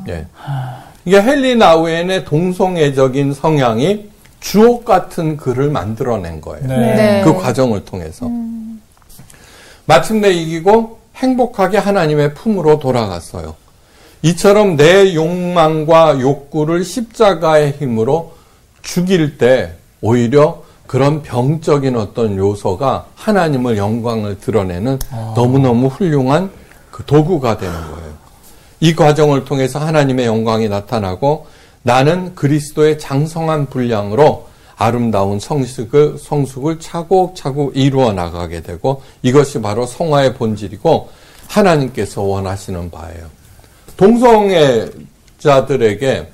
[0.08, 0.26] 예.
[1.04, 6.66] 이게 헨리 나우엔의 동성애적인 성향이 주옥 같은 글을 만들어낸 거예요.
[6.66, 6.94] 네.
[6.94, 7.22] 네.
[7.24, 8.30] 그 과정을 통해서.
[9.86, 13.54] 마침내 이기고 행복하게 하나님의 품으로 돌아갔어요.
[14.22, 18.34] 이처럼 내 욕망과 욕구를 십자가의 힘으로
[18.82, 24.98] 죽일 때 오히려 그런 병적인 어떤 요소가 하나님을 영광을 드러내는
[25.34, 26.50] 너무너무 훌륭한
[26.90, 28.14] 그 도구가 되는 거예요.
[28.80, 31.46] 이 과정을 통해서 하나님의 영광이 나타나고
[31.82, 41.08] 나는 그리스도의 장성한 분량으로 아름다운 성숙을, 성숙을 차곡차곡 이루어 나가게 되고 이것이 바로 성화의 본질이고
[41.48, 43.35] 하나님께서 원하시는 바예요.
[43.96, 46.32] 동성애자들에게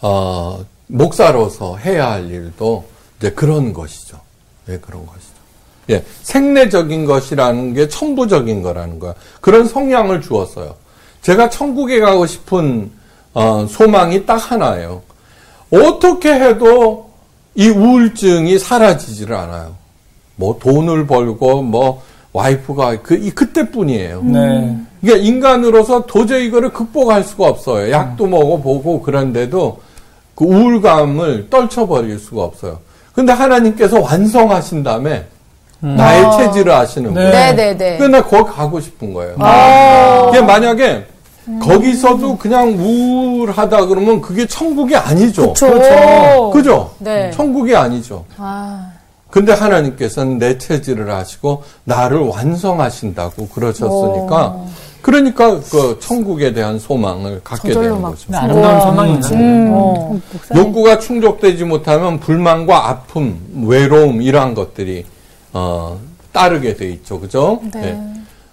[0.00, 2.84] 어, 목사로서 해야 할 일도
[3.18, 4.18] 이제 그런 것이죠.
[4.68, 5.28] 예, 그런 것이죠.
[5.90, 9.14] 예, 생내적인 것이라는 게 천부적인 거라는 거야.
[9.40, 10.74] 그런 성향을 주었어요.
[11.22, 12.90] 제가 천국에 가고 싶은
[13.34, 15.02] 어, 소망이 딱 하나예요.
[15.70, 17.10] 어떻게 해도
[17.54, 19.76] 이 우울증이 사라지지를 않아요.
[20.36, 24.22] 뭐 돈을 벌고 뭐 와이프가 그이 그때뿐이에요.
[24.22, 24.78] 네.
[25.00, 27.90] 그러니까 인간으로서 도저히 이거를 극복할 수가 없어요.
[27.90, 29.80] 약도 먹어보고 그런데도
[30.34, 32.78] 그 우울감을 떨쳐버릴 수가 없어요.
[33.12, 35.26] 근데 하나님께서 완성하신 다음에
[35.80, 37.30] 나의 체질을 아시는 거예요.
[37.30, 37.98] 네, 네, 네.
[37.98, 39.36] 그래서 나 거기 가고 싶은 거예요.
[39.38, 40.28] 아.
[40.28, 41.06] 이게 만약에
[41.62, 45.52] 거기서도 그냥 우울하다 그러면 그게 천국이 아니죠.
[45.52, 45.70] 그쵸.
[45.70, 46.50] 그렇죠.
[46.50, 46.90] 그죠?
[46.98, 47.30] 네.
[47.30, 48.24] 천국이 아니죠.
[48.36, 48.92] 아,
[49.30, 54.56] 근데 하나님께서는 내 체질을 아시고 나를 완성하신다고 그러셨으니까
[55.12, 58.26] 그러니까 그 천국에 대한 소망을 갖게 되는 막 거죠.
[58.36, 59.28] 아름다운 소망이네.
[59.32, 59.70] 음.
[59.72, 60.20] 어.
[60.54, 65.06] 욕구가 충족되지 못하면 불만과 아픔, 외로움 이러한 것들이
[65.54, 65.98] 어,
[66.30, 67.18] 따르게 돼 있죠.
[67.20, 67.58] 그죠?
[67.72, 67.98] 네.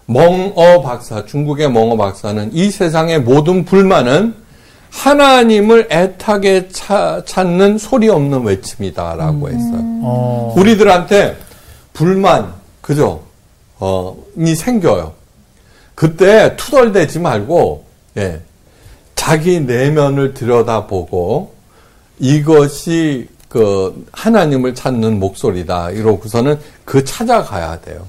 [0.05, 4.35] 멍어 박사, 중국의 멍어 박사는 이 세상의 모든 불만은
[4.91, 9.81] 하나님을 애타게 차- 찾는 소리 없는 외침이다라고 했어요.
[10.03, 10.53] 어.
[10.57, 11.35] 우리들한테
[11.91, 13.23] 불만, 그죠?
[13.77, 15.11] 어, 이 생겨요.
[15.95, 17.85] 그때 투덜대지 말고,
[18.17, 18.41] 예.
[19.15, 21.53] 자기 내면을 들여다보고,
[22.19, 25.91] 이것이 그, 하나님을 찾는 목소리다.
[25.91, 28.05] 이러고서는 그 찾아가야 돼요.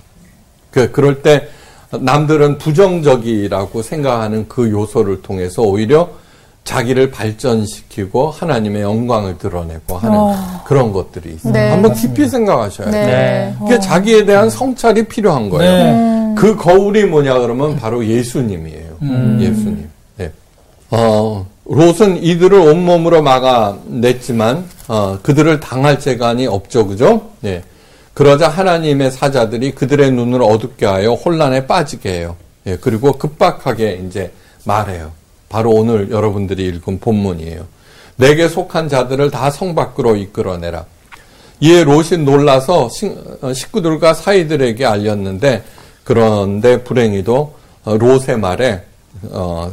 [0.71, 1.49] 그, 그럴 때
[1.91, 6.11] 남들은 부정적이라고 생각하는 그 요소를 통해서 오히려
[6.65, 10.19] 자기를 발전시키고 하나님의 영광을 드러내고 하는
[10.65, 11.53] 그런 것들이 있어요.
[11.53, 11.71] 네.
[11.71, 13.07] 한번 깊이 생각하셔야 돼요.
[13.07, 13.55] 네.
[13.61, 16.26] 그게 자기에 대한 성찰이 필요한 거예요.
[16.37, 16.41] 네.
[16.41, 18.97] 그 거울이 뭐냐 그러면 바로 예수님이에요.
[19.41, 19.89] 예수님.
[20.19, 20.31] 네.
[20.91, 27.31] 어, 롯은 이들을 온몸으로 막아냈지만 어, 그들을 당할 재간이 없죠, 그죠?
[27.41, 27.63] 네.
[28.15, 32.37] 그러자 하나님의 사자들이 그들의 눈을 어둡게 하여 혼란에 빠지게 해요.
[32.67, 34.33] 예, 그리고 급박하게 이제
[34.65, 35.13] 말해요.
[35.49, 37.65] 바로 오늘 여러분들이 읽은 본문이에요.
[38.17, 40.87] 내게 속한 자들을 다 성 밖으로 이끌어내라.
[41.61, 45.63] 이에 롯이 놀라서 식- 어, 식구들과 사이들에게 알렸는데
[46.07, 48.85] 그런데 불행히도 어, 롯의 말에
[49.31, 49.73] 어,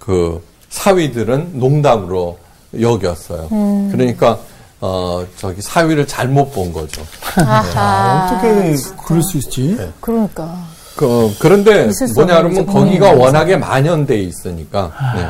[0.00, 2.36] 그 사위들은 농담으로
[2.80, 3.48] 여겼어요.
[3.92, 4.40] 그러니까
[4.80, 7.00] 어, 저기 사위를 잘못 본 거죠.
[7.36, 8.26] 아하.
[8.26, 8.74] 어떻게
[9.06, 9.78] 그럴 수 있지?
[10.00, 10.64] 그러니까.
[10.96, 12.78] 그, 그런데 있을 수 뭐냐 없는 그러면 거죠.
[12.78, 15.28] 거기가 워낙에 만연돼 있으니까 네.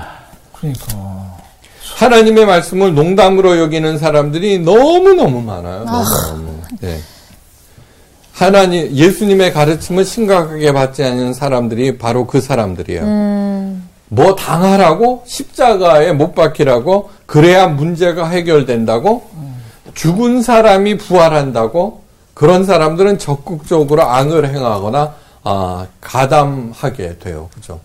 [0.54, 1.36] 그러니까.
[1.96, 5.84] 하나님의 말씀을 농담으로 여기는 사람들이 너무 너무 많아요.
[5.84, 6.60] 너무 너무.
[6.80, 7.00] 네.
[8.36, 13.02] 하나님 예수님의 가르침을 심각하게 받지 않는 사람들이 바로 그 사람들이에요.
[14.08, 19.26] 뭐 당하라고 십자가에 못 박히라고 그래야 문제가 해결된다고
[19.94, 22.02] 죽은 사람이 부활한다고
[22.34, 27.48] 그런 사람들은 적극적으로 악을 행하거나 아, 가담하게 돼요.
[27.54, 27.80] 그죠?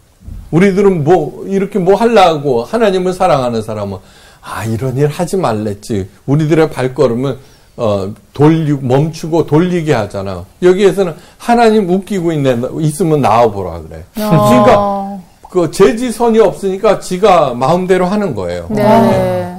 [0.51, 3.99] 우리들은 뭐 이렇게 뭐 하려고 하나님을 사랑하는 사람은
[4.41, 6.09] 아 이런 일 하지 말랬지.
[6.25, 7.37] 우리들의 발걸음을
[7.81, 10.45] 어, 돌리고 멈추고 돌리게 하잖아.
[10.61, 14.03] 여기에서는 하나님 웃기고 있네 있으면 나와 보라 그래.
[14.13, 18.67] 그러니까 그 재지선이 없으니까 지가 마음대로 하는 거예요.
[18.69, 19.57] 네.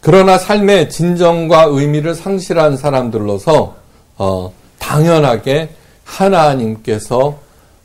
[0.00, 3.74] 그러나 삶의 진정과 의미를 상실한 사람들로서
[4.18, 5.68] 어, 당연하게
[6.04, 7.38] 하나님께서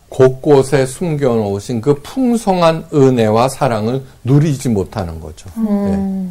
[0.09, 5.47] 곳곳에 숨겨놓으신 그 풍성한 은혜와 사랑을 누리지 못하는 거죠.
[5.57, 6.27] 네.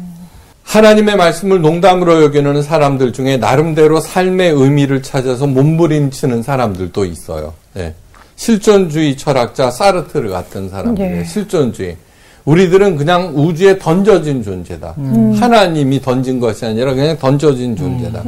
[0.65, 7.53] 하나님의 말씀을 농담으로 여기는 사람들 중에 나름대로 삶의 의미를 찾아서 몸부림치는 사람들도 있어요.
[7.73, 7.93] 네.
[8.35, 11.23] 실존주의 철학자 사르트르 같은 사람들의 예.
[11.23, 11.95] 실존주의.
[12.43, 14.95] 우리들은 그냥 우주에 던져진 존재다.
[15.39, 18.23] 하나님이 던진 것이 아니라 그냥 던져진 존재다.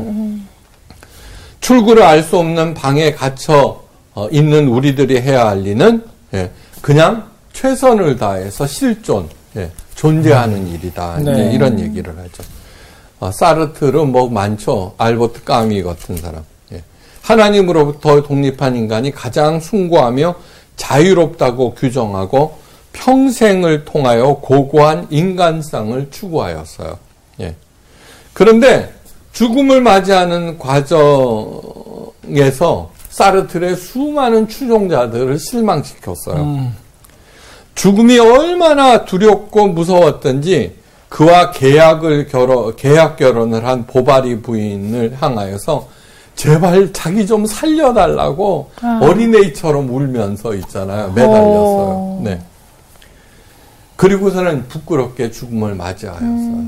[1.59, 3.83] 출구를 알 수 없는 방에 갇혀
[4.15, 6.01] 어, 있는 우리들이 해야 할 일은
[6.33, 6.49] 예,
[6.81, 11.19] 그냥 최선을 다해서 실존, 예, 존재하는 일이다.
[11.21, 11.51] 이제 네.
[11.53, 12.43] 이런 얘기를 하죠.
[13.19, 14.93] 어, 사르트르 뭐 많죠.
[14.97, 16.43] 알버트 까미 같은 사람.
[16.71, 16.83] 예.
[17.23, 20.35] 하나님으로부터 독립한 인간이 가장 숭고하며
[20.75, 22.59] 자유롭다고 규정하고
[22.93, 26.97] 평생을 통하여 고고한 인간상을 추구하였어요.
[27.41, 27.55] 예.
[28.33, 28.93] 그런데
[29.33, 30.97] 죽음을 맞이하는 과정에서
[33.09, 36.71] 사르트르의 수많은 추종자들을 실망시켰어요.
[37.77, 40.75] 죽음이 얼마나 두렵고 무서웠던지
[41.09, 45.87] 그와 계약을 결혼, 계약 결혼을 한 보바리 부인을 향하여서
[46.35, 51.11] 제발 자기 좀 살려달라고 어린애처럼 울면서 있잖아요.
[51.13, 52.21] 매달렸어요.
[52.23, 52.41] 네.
[53.95, 56.63] 그리고서는 부끄럽게 죽음을 맞이하였어요.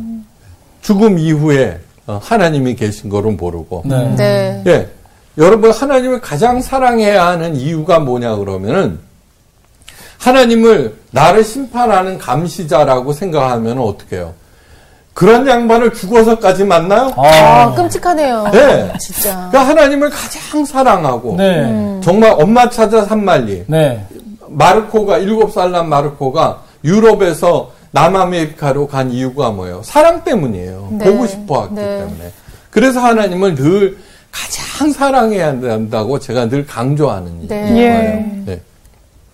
[0.82, 4.16] 죽음 이후에 어, 하나님이 계신 거를 모르고 네.
[4.16, 4.64] 네.
[4.66, 4.90] 예.
[5.38, 9.00] 여러분, 하나님을 가장 사랑해야 하는 이유가 뭐냐, 그러면은,
[10.20, 14.34] 하나님을 나를 심판하는 감시자라고 생각하면 어떻게 해요?
[15.14, 17.12] 그런 양반을 죽어서까지 만나요?
[17.18, 18.50] 아, 끔찍하네요.
[18.54, 18.94] 네.
[19.00, 19.50] 진짜.
[19.50, 22.00] 그러니까 하나님을 가장 사랑하고, 네.
[22.02, 24.06] 정말 엄마 찾아 산말리, 네.
[24.48, 29.82] 마르코가, 일곱 살 난 마르코가 유럽에서 남아메리카로 간 이유가 뭐예요?
[29.84, 30.88] 사랑 때문이에요.
[30.92, 31.06] 네.
[31.12, 31.98] 보고 싶어 했기 네.
[32.00, 32.32] 때문에.
[32.70, 33.98] 그래서 하나님을 늘
[34.32, 37.62] 가장 사랑해야 한다고 제가 늘 강조하는 네.
[37.62, 37.78] 거예요.
[37.78, 38.26] 예.
[38.46, 38.62] 네.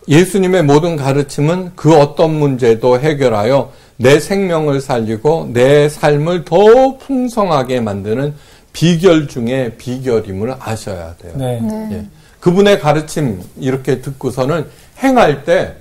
[0.08, 8.34] 예수님의 모든 가르침은 그 어떤 문제도 해결하여 내 생명을 살리고 내 삶을 더 풍성하게 만드는
[8.74, 11.34] 비결 중에 비결임을 아셔야 돼요.
[11.36, 11.62] 네.
[11.92, 12.06] 예.
[12.40, 14.66] 그분의 가르침 이렇게 듣고서는
[15.00, 15.76] 행할 때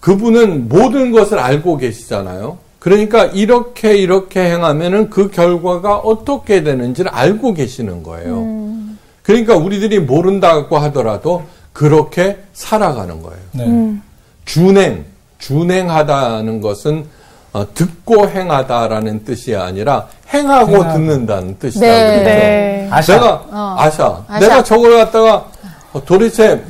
[0.00, 2.58] 그분은 모든 것을 알고 계시잖아요.
[2.80, 8.62] 그러니까 이렇게 이렇게 행하면은 그 결과가 어떻게 되는지를 알고 계시는 거예요.
[9.22, 13.38] 그러니까 우리들이 모른다고 하더라도 그렇게 살아가는 거예요.
[13.52, 13.94] 네.
[14.44, 15.04] 준행,
[15.38, 17.06] 준행하다는 것은
[17.52, 20.92] 어, 듣고 행하다라는 뜻이 아니라 행하고 행하고.
[20.94, 21.84] 듣는다는 뜻이다.
[21.86, 22.04] 네.
[22.06, 22.24] 그랬죠.
[22.24, 22.88] 네.
[22.90, 23.12] 아샤.
[23.14, 23.74] 내가 어.
[23.78, 24.24] 아샤.
[24.28, 24.38] 아샤.
[24.40, 25.46] 내가 저걸 갖다가
[25.92, 26.64] 어, 도대체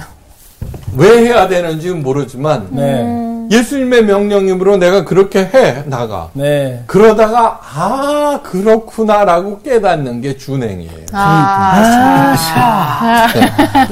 [0.96, 3.02] 왜 해야 되는지는 모르지만 네.
[3.50, 6.28] 예수님의 명령이므로 내가 그렇게 해 나가.
[6.33, 6.83] 네.
[6.87, 11.07] 그러다가 아 그렇구나라고 깨닫는 게 준행이에요.
[11.12, 12.35] 아,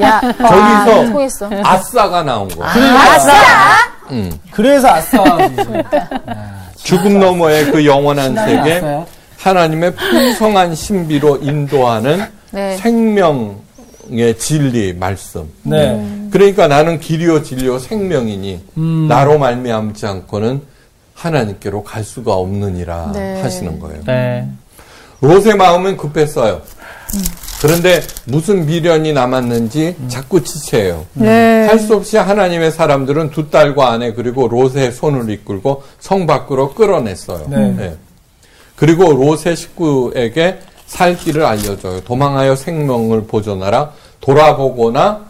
[0.00, 1.50] 야, 저기서 아, 통했어.
[1.62, 2.64] 아싸가 나온 거.
[4.10, 4.32] 음.
[4.50, 5.22] 그래서 아싸.
[6.82, 9.06] 죽음 너머의 그 영원한 세계, 아싸요?
[9.38, 12.76] 하나님의 풍성한 신비로 인도하는 네.
[12.78, 13.56] 생명
[14.12, 15.48] 의 진리 말씀.
[15.62, 16.28] 네.
[16.30, 19.06] 그러니까 나는 길이요 진리요 생명이니 음.
[19.08, 20.62] 나로 말미암지 않고는
[21.14, 23.40] 하나님께로 갈 수가 없느니라 네.
[23.40, 24.02] 하시는 거예요.
[24.04, 24.48] 네.
[25.20, 26.62] 롯의 마음은 급했어요.
[27.60, 31.04] 그런데 무슨 미련이 남았는지 자꾸 지체해요.
[31.12, 31.66] 네.
[31.66, 37.46] 할수 없이 하나님의 사람들은 두 딸과 아내 그리고 롯의 손을 이끌고 성 밖으로 끌어냈어요.
[37.50, 37.72] 네.
[37.72, 37.96] 네.
[38.76, 40.58] 그리고 롯의 식구에게
[40.90, 42.00] 살 길을 알려줘요.
[42.00, 43.92] 도망하여 생명을 보존하라.
[44.20, 45.20] 돌아보거나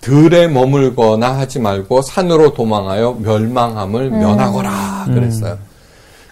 [0.00, 5.06] 들에 머물거나 하지 말고 산으로 도망하여 멸망함을 면하거라.
[5.14, 5.56] 그랬어요.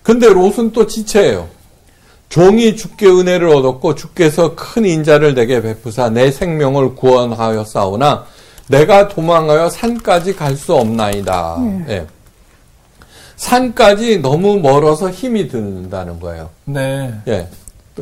[0.02, 1.46] 근데 롯은 또 지체해요.
[2.28, 8.24] 종이 주께 은혜를 얻었고 주께서 큰 인자를 내게 베푸사 내 생명을 구원하여 싸우나
[8.66, 11.56] 내가 도망하여 산까지 갈 수 없나이다.
[11.88, 12.06] 예.
[13.36, 16.50] 산까지 너무 멀어서 힘이 든다는 거예요.
[16.64, 17.14] 네.
[17.28, 17.46] 예.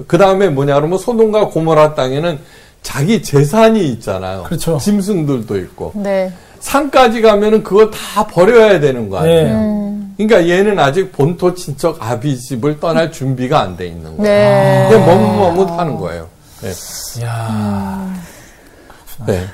[0.07, 2.39] 그 다음에 뭐냐 그러면 소돔과 고모라 땅에는
[2.83, 4.45] 자기 재산이 있잖아요.
[4.45, 4.79] 그렇죠.
[4.79, 5.93] 짐승들도 있고.
[5.97, 6.33] 네.
[6.61, 9.59] 산까지 가면은 그거 다 버려야 되는 거 아니에요.
[9.59, 10.27] 네.
[10.27, 14.23] 그러니까 얘는 아직 본토 친척 아비 집을 떠날 준비가 안 돼 있는 거예요.
[14.23, 14.89] 네.
[14.91, 16.29] 그냥 머뭇머뭇하는 거예요.
[16.61, 17.25] 네.
[17.25, 18.15] 야
[19.27, 19.47] 네.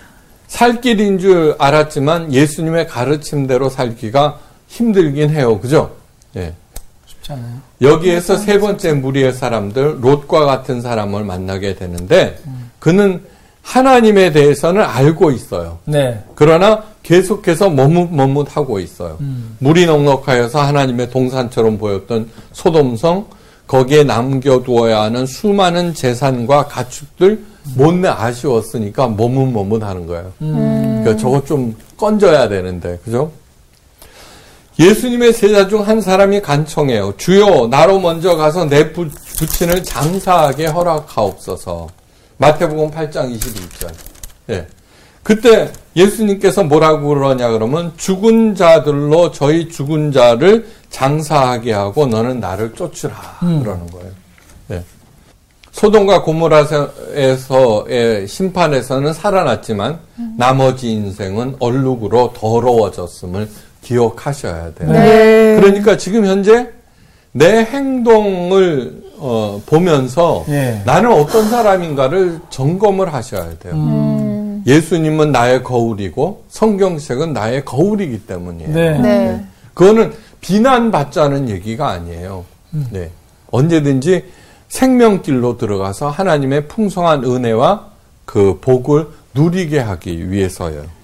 [0.48, 5.60] 살 길인 줄 알았지만 예수님의 가르침대로 살기가 힘들긴 해요.
[5.60, 5.92] 그죠?
[6.36, 6.54] 예.
[7.26, 7.60] 쉽지 않아요.
[7.82, 12.38] 여기에서 세 번째 무리의 사람들, 롯과 같은 사람을 만나게 되는데,
[12.78, 13.22] 그는
[13.62, 15.78] 하나님에 대해서는 알고 있어요.
[15.84, 16.22] 네.
[16.36, 19.18] 그러나 계속해서 머뭇머뭇하고 있어요.
[19.58, 23.26] 물이 넉넉하여서 하나님의 동산처럼 보였던 소돔성,
[23.66, 27.42] 거기에 남겨두어야 하는 수많은 재산과 가축들
[27.74, 30.32] 못내 아쉬웠으니까 머뭇머뭇하는 거예요.
[30.38, 33.32] 그러니까 저거 좀 건져야 되는데, 그죠?
[34.78, 37.14] 예수님의 제자 중 한 사람이 간청해요.
[37.16, 39.08] 주여, 나로 먼저 가서 내 부,
[39.38, 41.88] 부친을 장사하게 허락하옵소서.
[42.38, 43.90] 마태복음 8장 22절.
[44.50, 44.66] 예.
[45.22, 53.14] 그때 예수님께서 뭐라고 그러냐 그러면 죽은 자들로 저희 죽은 자를 장사하게 하고 너는 나를 쫓으라
[53.40, 54.10] 그러는 거예요.
[54.72, 54.84] 예.
[55.72, 59.98] 소돔과 고모라에서의 심판에서는 살아났지만
[60.38, 63.48] 나머지 인생은 얼룩으로 더러워졌음을
[63.86, 64.90] 기억하셔야 돼요.
[64.90, 65.56] 네.
[65.60, 66.68] 그러니까 지금 현재
[67.30, 70.82] 내 행동을 어, 보면서 예.
[70.84, 73.74] 나는 어떤 사람인가를 점검을 하셔야 돼요.
[73.74, 74.62] 음.
[74.66, 78.74] 예수님은 나의 거울이고 성경책은 나의 거울이기 때문이에요.
[78.74, 78.98] 네.
[78.98, 79.44] 네.
[79.74, 82.44] 그거는 비난받자는 얘기가 아니에요.
[82.74, 82.86] 음.
[82.90, 83.10] 네.
[83.52, 84.24] 언제든지
[84.68, 87.86] 생명길로 들어가서 하나님의 풍성한 은혜와
[88.24, 90.95] 그 복을 누리게 하기 위해서요.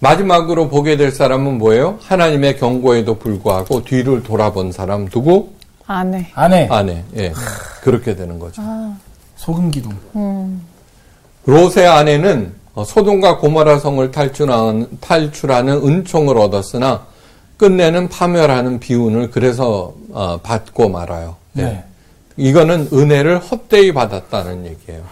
[0.00, 1.98] 마지막으로 보게 될 사람은 뭐예요?
[2.02, 5.50] 하나님의 경고에도 불구하고 뒤를 돌아본 사람 누구?
[5.86, 6.30] 아내.
[6.34, 7.04] 아내 아내.
[7.16, 7.32] 예.
[7.82, 8.62] 그렇게 되는 거죠.
[9.36, 10.60] 소금 기둥.
[11.46, 17.06] 롯의 아내는 어, 소돔과 고모라 성을 탈출하는, 탈출하는 은총을 얻었으나
[17.56, 21.36] 끝내는 파멸하는 비운을 그래서 어, 받고 말아요.
[21.58, 21.62] 예.
[21.62, 21.84] 네.
[22.36, 25.04] 이거는 은혜를 헛되이 받았다는 얘기예요.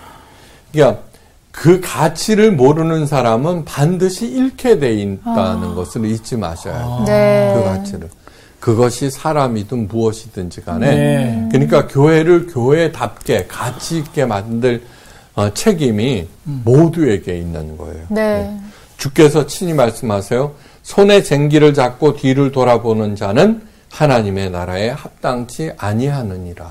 [0.73, 1.03] 그러니까
[1.53, 7.05] 그 가치를 모르는 사람은 반드시 잃게 돼 있다는 것을 잊지 마셔야 돼요.
[7.07, 7.53] 네.
[7.55, 8.09] 그 가치를.
[8.59, 11.49] 그것이 사람이든 무엇이든지 간에 네.
[11.51, 14.83] 그러니까 교회를 교회답게 가치 있게 만들
[15.35, 18.07] 어, 책임이 모두에게 있는 거예요.
[18.09, 18.59] 네.
[18.97, 20.53] 주께서 친히 말씀하세요.
[20.83, 26.71] 손에 쟁기를 잡고 뒤를 돌아보는 자는 하나님의 나라에 합당치 아니하느니라.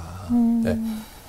[0.63, 0.80] 네.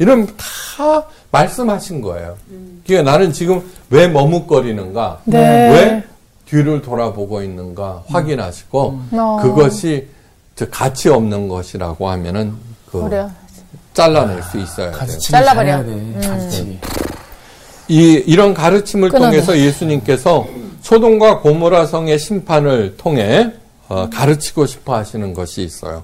[0.03, 2.37] 이런 다 말씀하신 거예요.
[2.85, 5.21] 그러니까 나는 지금 왜 머뭇거리는가?
[5.27, 5.39] 네.
[5.71, 6.05] 왜
[6.45, 9.39] 뒤를 돌아보고 있는가 확인하시고 어.
[9.41, 10.09] 그것이
[10.57, 12.55] 저 가치 없는 것이라고 하면은
[12.91, 13.09] 그.
[13.95, 15.19] 잘라낼 수 있어야 돼요.
[15.21, 15.85] 잘라버려.
[15.85, 16.27] 돼.
[16.27, 16.79] 가르치기.
[17.89, 19.37] 이 이런 가르침을 끊어내.
[19.37, 20.47] 통해서 예수님께서
[20.81, 23.53] 소돔과 고모라 성의 심판을 통해
[23.89, 26.03] 어, 가르치고 싶어 하시는 것이 있어요.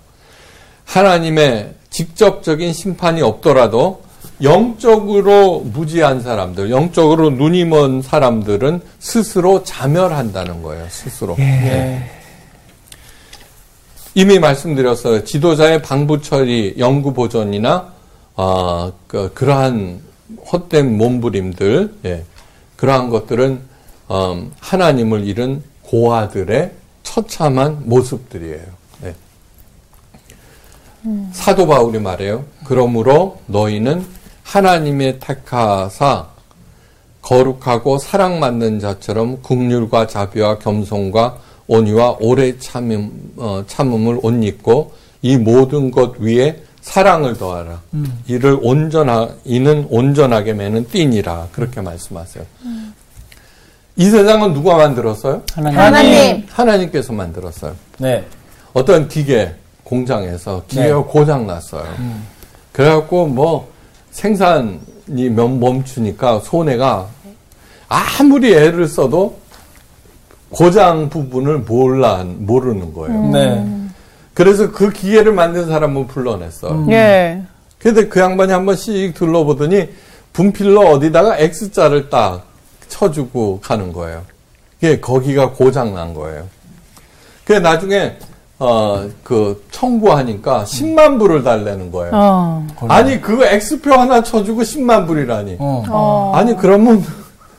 [0.85, 4.03] 하나님의 직접적인 심판이 없더라도
[4.43, 10.87] 영적으로 무지한 사람들, 영적으로 눈이 먼 사람들은 스스로 자멸한다는 거예요.
[10.89, 11.37] 스스로.
[11.39, 12.09] 예.
[14.15, 15.25] 이미 말씀드렸어요.
[15.25, 17.93] 지도자의 방부 처리, 연구 보존이나
[18.37, 20.01] 어, 그, 그러한
[20.53, 22.25] 헛된 몸부림들, 예,
[22.77, 23.61] 그러한 것들은
[24.11, 26.73] 음, 하나님을 잃은 고아들의
[27.03, 28.78] 처참한 모습들이에요.
[31.09, 31.29] 예.
[31.33, 32.45] 사도 바울이 말해요.
[32.65, 34.05] 그러므로 너희는
[34.45, 36.27] 하나님의 택하사
[37.23, 45.91] 거룩하고 사랑받는 자처럼 국률과 자비와 겸손과 온유와 오래 참음, 어, 참음을 옷 입고 이 모든
[45.91, 47.83] 것 위에 사랑을 더하라.
[48.27, 51.49] 이를 온전하, 이는 온전하게 매는 띠니라.
[51.53, 52.45] 그렇게 말씀하세요.
[53.97, 55.43] 이 세상은 누가 만들었어요?
[55.53, 55.79] 하나님.
[55.79, 56.47] 하나님.
[56.49, 57.75] 하나님 께서 만들었어요.
[57.99, 58.25] 네.
[58.73, 59.55] 어떤 기계
[59.89, 61.05] 공장에서 기계가 네.
[61.09, 61.87] 고장 났어요.
[62.73, 63.69] 그래갖고 뭐
[64.11, 67.07] 생산이 멈- 멈추니까 손해가
[67.89, 69.39] 아무리 애를 써도
[70.51, 73.23] 고장 부분을 몰라 모르는 거예요.
[73.33, 73.67] 네.
[74.35, 76.87] 그래서 그 기계를 만든 사람을 불러냈어요.
[76.91, 77.43] 예.
[77.79, 79.89] 근데 그 양반이 한번 씩 둘러보더니
[80.33, 82.45] 분필로 어디다가 X자를 딱
[82.89, 84.23] 쳐주고 가는 거예요.
[84.81, 86.47] 그게 거기가 고장 난 거예요.
[87.45, 88.17] 그래 나중에
[88.61, 92.11] 어 그 청구하니까 10만 불을 달래는 거예요.
[92.15, 92.67] 어.
[92.89, 95.57] 아니 그거 X표 하나 쳐주고 10만 불이라니.
[95.59, 95.85] 어.
[95.89, 96.33] 어.
[96.35, 97.05] 아니 그러면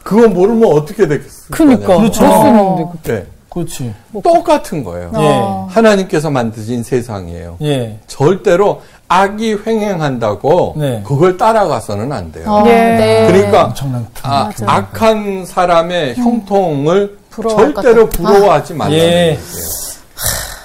[0.03, 1.47] 그거 모르면 어떻게 되겠어요?
[1.51, 1.97] 그니까.
[1.97, 2.25] 그렇죠.
[2.25, 2.85] 못 쓰는데.
[3.03, 3.27] 그- 네.
[3.49, 3.93] 그렇지.
[4.23, 5.11] 똑같은 거예요.
[5.17, 5.73] 예.
[5.73, 7.57] 하나님께서 만드신 세상이에요.
[7.63, 7.97] 예.
[8.05, 11.01] 절대로 악이 횡행한다고 네.
[11.05, 12.45] 그걸 따라가서는 안 돼요.
[12.47, 12.71] 어, 예.
[12.71, 13.27] 네.
[13.31, 18.07] 그러니까 엄청난 아, 악한 사람의 형통을 것 절대로.
[18.09, 19.01] 부러워하지 말라는 예.
[19.31, 19.39] 얘기예요.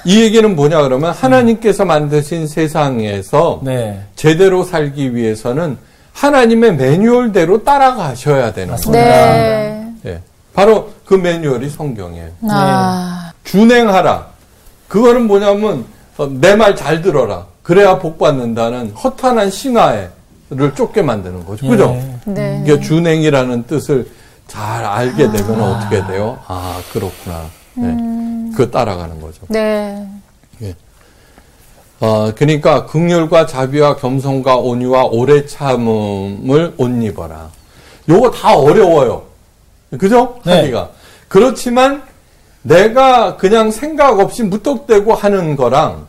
[0.04, 4.00] 이 얘기는 뭐냐 그러면 하나님께서 만드신 세상에서 네.
[4.16, 5.78] 제대로 살기 위해서는
[6.12, 8.92] 하나님의 매뉴얼대로 따라가셔야 되는 거예요.
[8.92, 9.92] 네.
[10.06, 10.20] 예.
[10.54, 12.28] 바로 그 매뉴얼이 성경이에요.
[12.50, 14.26] 아, 준행하라.
[14.88, 15.84] 그거는 뭐냐면
[16.16, 17.46] 어, 내말 잘 들어라.
[17.62, 20.10] 그래야 복 받는다는 허탄한 신화를
[20.76, 21.66] 쫓게 만드는 거죠.
[21.66, 21.96] 그죠?
[21.96, 22.32] 예.
[22.32, 22.60] 네.
[22.62, 24.06] 이게 준행이라는 뜻을
[24.46, 26.38] 잘 알게 되면 어떻게 돼요?
[26.46, 27.46] 아, 그렇구나.
[27.74, 27.96] 네.
[28.54, 29.42] 그거 따라가는 거죠.
[29.48, 30.06] 네.
[32.00, 37.50] 어, 그러니까 극률과 자비와 겸손과 온유와 오래 참음을 옷 입어라.
[38.08, 39.24] 요거 다 어려워요.
[39.98, 40.38] 그죠?
[40.44, 40.56] 네.
[40.56, 40.90] 하기가.
[41.28, 42.02] 그렇지만
[42.62, 46.06] 내가 그냥 생각 없이 무턱대고 하는 거랑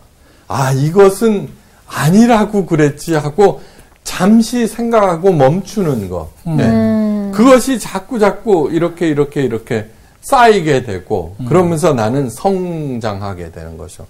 [0.47, 1.49] 아, 이것은
[1.87, 3.61] 아니라고 그랬지 하고
[4.03, 6.29] 잠시 생각하고 멈추는 거.
[6.43, 7.31] 네.
[7.33, 9.89] 그것이 자꾸 자꾸 이렇게 이렇게 이렇게
[10.25, 14.07] 쌓이게 되고 그러면서 나는 성장하게 되는 거죠.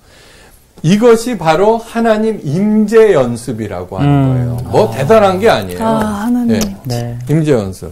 [0.81, 4.33] 이것이 바로 하나님 임재 연습이라고 하는 음.
[4.33, 4.71] 거예요.
[4.71, 5.79] 뭐 대단한 게 아니에요.
[5.83, 5.95] 아,
[6.25, 6.55] 하나님.
[6.55, 6.59] 예.
[6.85, 7.19] 네.
[7.29, 7.91] 임재 연습.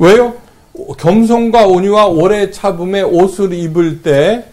[0.00, 0.34] 왜요?
[0.98, 4.46] 겸손과 온유와 오래 참음의 옷을 입을 때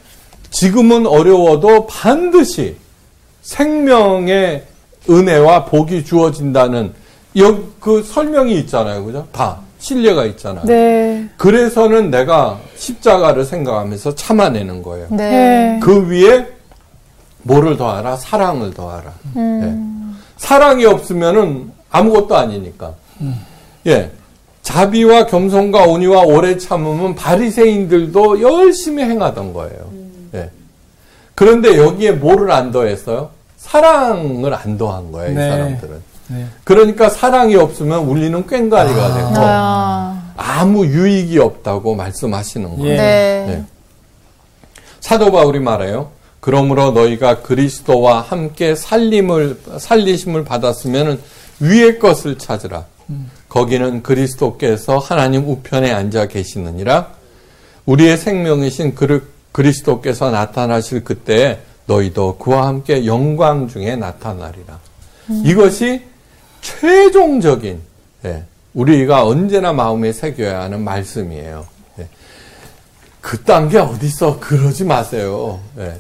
[0.52, 2.76] 지금은 어려워도 반드시
[3.42, 4.64] 생명의
[5.10, 6.94] 은혜와 복이 주어진다는
[7.40, 9.04] 여- 그 설명이 있잖아요.
[9.04, 9.28] 그죠?
[9.32, 10.64] 다 신뢰가 있잖아요.
[10.66, 11.28] 네.
[11.38, 15.08] 그래서는 내가 십자가를 생각하면서 참아내는 거예요.
[15.10, 15.18] 네.
[15.18, 15.80] 네.
[15.82, 16.48] 그 위에
[17.42, 18.16] 뭐를 더하라?
[18.18, 19.12] 사랑을 더하라.
[19.36, 19.76] 예.
[20.38, 22.94] 사랑이 없으면은 아무것도 아니니까.
[23.88, 24.12] 예.
[24.62, 29.90] 자비와 겸손과 온유와 오래 참음은 바리새인들도 열심히 행하던 거예요.
[30.36, 30.52] 예.
[31.34, 33.32] 그런데 여기에 뭐를 안 더했어요?
[33.58, 35.48] 사랑을 안 더한 거예요, 네.
[35.48, 36.11] 이 사람들은.
[36.32, 36.46] 네.
[36.64, 42.92] 그러니까 사랑이 없으면 우리는 꽹과리가 되고 아, 아무 유익이 없다고 말씀하시는 거예요.
[42.92, 42.98] 예.
[42.98, 43.46] 네.
[43.48, 43.64] 네.
[45.00, 46.12] 사도 바울이 말해요.
[46.40, 51.22] 그러므로 너희가 그리스도와 함께 살림을 살리심을 받았으면
[51.60, 52.86] 위의 것을 찾으라.
[53.50, 57.10] 거기는 그리스도께서 하나님 우편에 앉아 계시느니라.
[57.86, 59.22] 우리의 생명이신 그르,
[59.52, 64.80] 그리스도께서 나타나실 그때에 너희도 그와 함께 영광 중에 나타나리라.
[65.44, 66.02] 이것이
[66.62, 67.80] 최종적인
[68.26, 68.44] 예,
[68.74, 71.66] 우리가 언제나 마음에 새겨야 하는 말씀이에요.
[72.00, 72.08] 예.
[73.22, 74.40] 그딴 게 어딨어.
[74.40, 75.60] 그러지 마세요.
[75.80, 75.96] 예.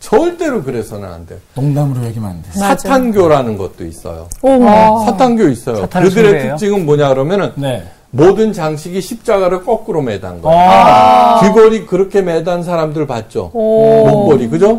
[0.00, 1.38] 절대로 그래서는 안 돼요.
[1.54, 2.50] 농담으로 얘기하면 안 돼.
[2.52, 4.28] 사탄교라는 것도 있어요.
[4.40, 5.04] 어머.
[5.04, 5.86] 사탄교 있어요.
[5.88, 6.48] 그들의?
[6.48, 7.86] 특징은 뭐냐 그러면은 네.
[8.10, 10.58] 모든 장식이 십자가를 거꾸로 매단 거예요.
[10.58, 11.40] 아.
[11.42, 13.50] 귀걸이 그렇게 매단 사람들 봤죠?
[13.52, 14.06] 오.
[14.08, 14.74] 목걸이 그죠?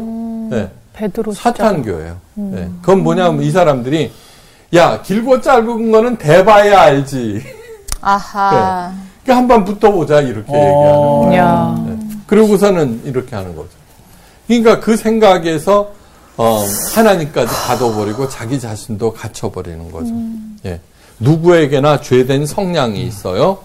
[0.50, 0.70] 네.
[0.94, 1.52] 베드로 진짜.
[1.52, 2.18] 사탄교예요.
[2.34, 2.68] 네.
[2.82, 4.12] 그건 뭐냐면 이 사람들이
[4.74, 7.44] 야 길고 짧은 거는 대봐야 알지.
[8.02, 8.94] 아하.
[9.24, 10.56] 그러니까 한번 붙어보자 이렇게 어.
[10.56, 11.36] 얘기하는 거예요.
[11.36, 11.84] 야.
[11.88, 12.00] 네.
[12.28, 13.70] 그러고서는 이렇게 하는 거죠.
[14.48, 15.92] 그러니까 그 생각에서
[16.38, 16.64] 어,
[16.96, 20.14] 하나님까지 가둬버리고 자기 자신도 갇혀버리는 거죠.
[20.66, 20.80] 예.
[21.20, 23.60] 누구에게나 죄된 성향이 있어요.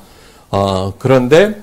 [0.51, 1.61] 어, 그런데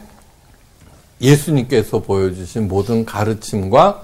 [1.22, 4.02] 예수님께서 보여주신 모든 가르침과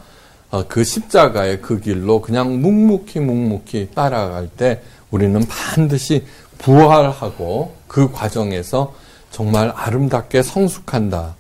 [0.52, 4.82] 어, 그 십자가의 그 길로 그냥 묵묵히 묵묵히 따라갈 때
[5.12, 6.26] 우리는 반드시
[6.57, 8.93] 부활하고 그 과정에서
[9.32, 11.36] 정말 아름답게 성숙한다.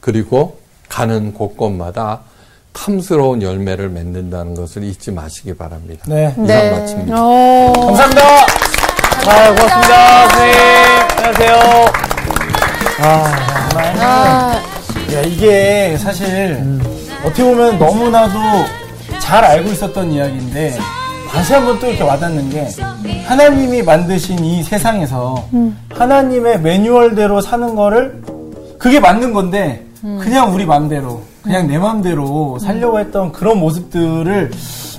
[0.00, 2.20] 그리고 가는 곳곳마다
[2.72, 6.04] 탐스러운 열매를 맺는다는 것을 잊지 마시기 바랍니다.
[6.06, 6.30] 네.
[6.32, 6.70] 이상 네.
[6.70, 7.14] 마칩니다.
[7.18, 7.72] 어.
[7.72, 8.22] 감사합니다.
[9.28, 10.58] 아, 고맙습니다, 선생님.
[11.16, 11.92] 안녕하세요.
[12.98, 14.62] 아,
[15.14, 16.62] 야, 이게 사실
[17.24, 18.38] 어떻게 보면 너무나도
[19.20, 20.78] 잘 알고 있었던 이야기인데
[21.32, 22.66] 다시 한번 또 이렇게 와닿는 게
[23.24, 25.48] 하나님이 만드신 이 세상에서
[25.90, 28.22] 하나님의 매뉴얼대로 사는 거를
[28.78, 29.84] 그게 맞는 건데
[30.20, 34.50] 그냥 우리 맘대로 그냥 내 맘대로 살려고 했던 그런 모습들을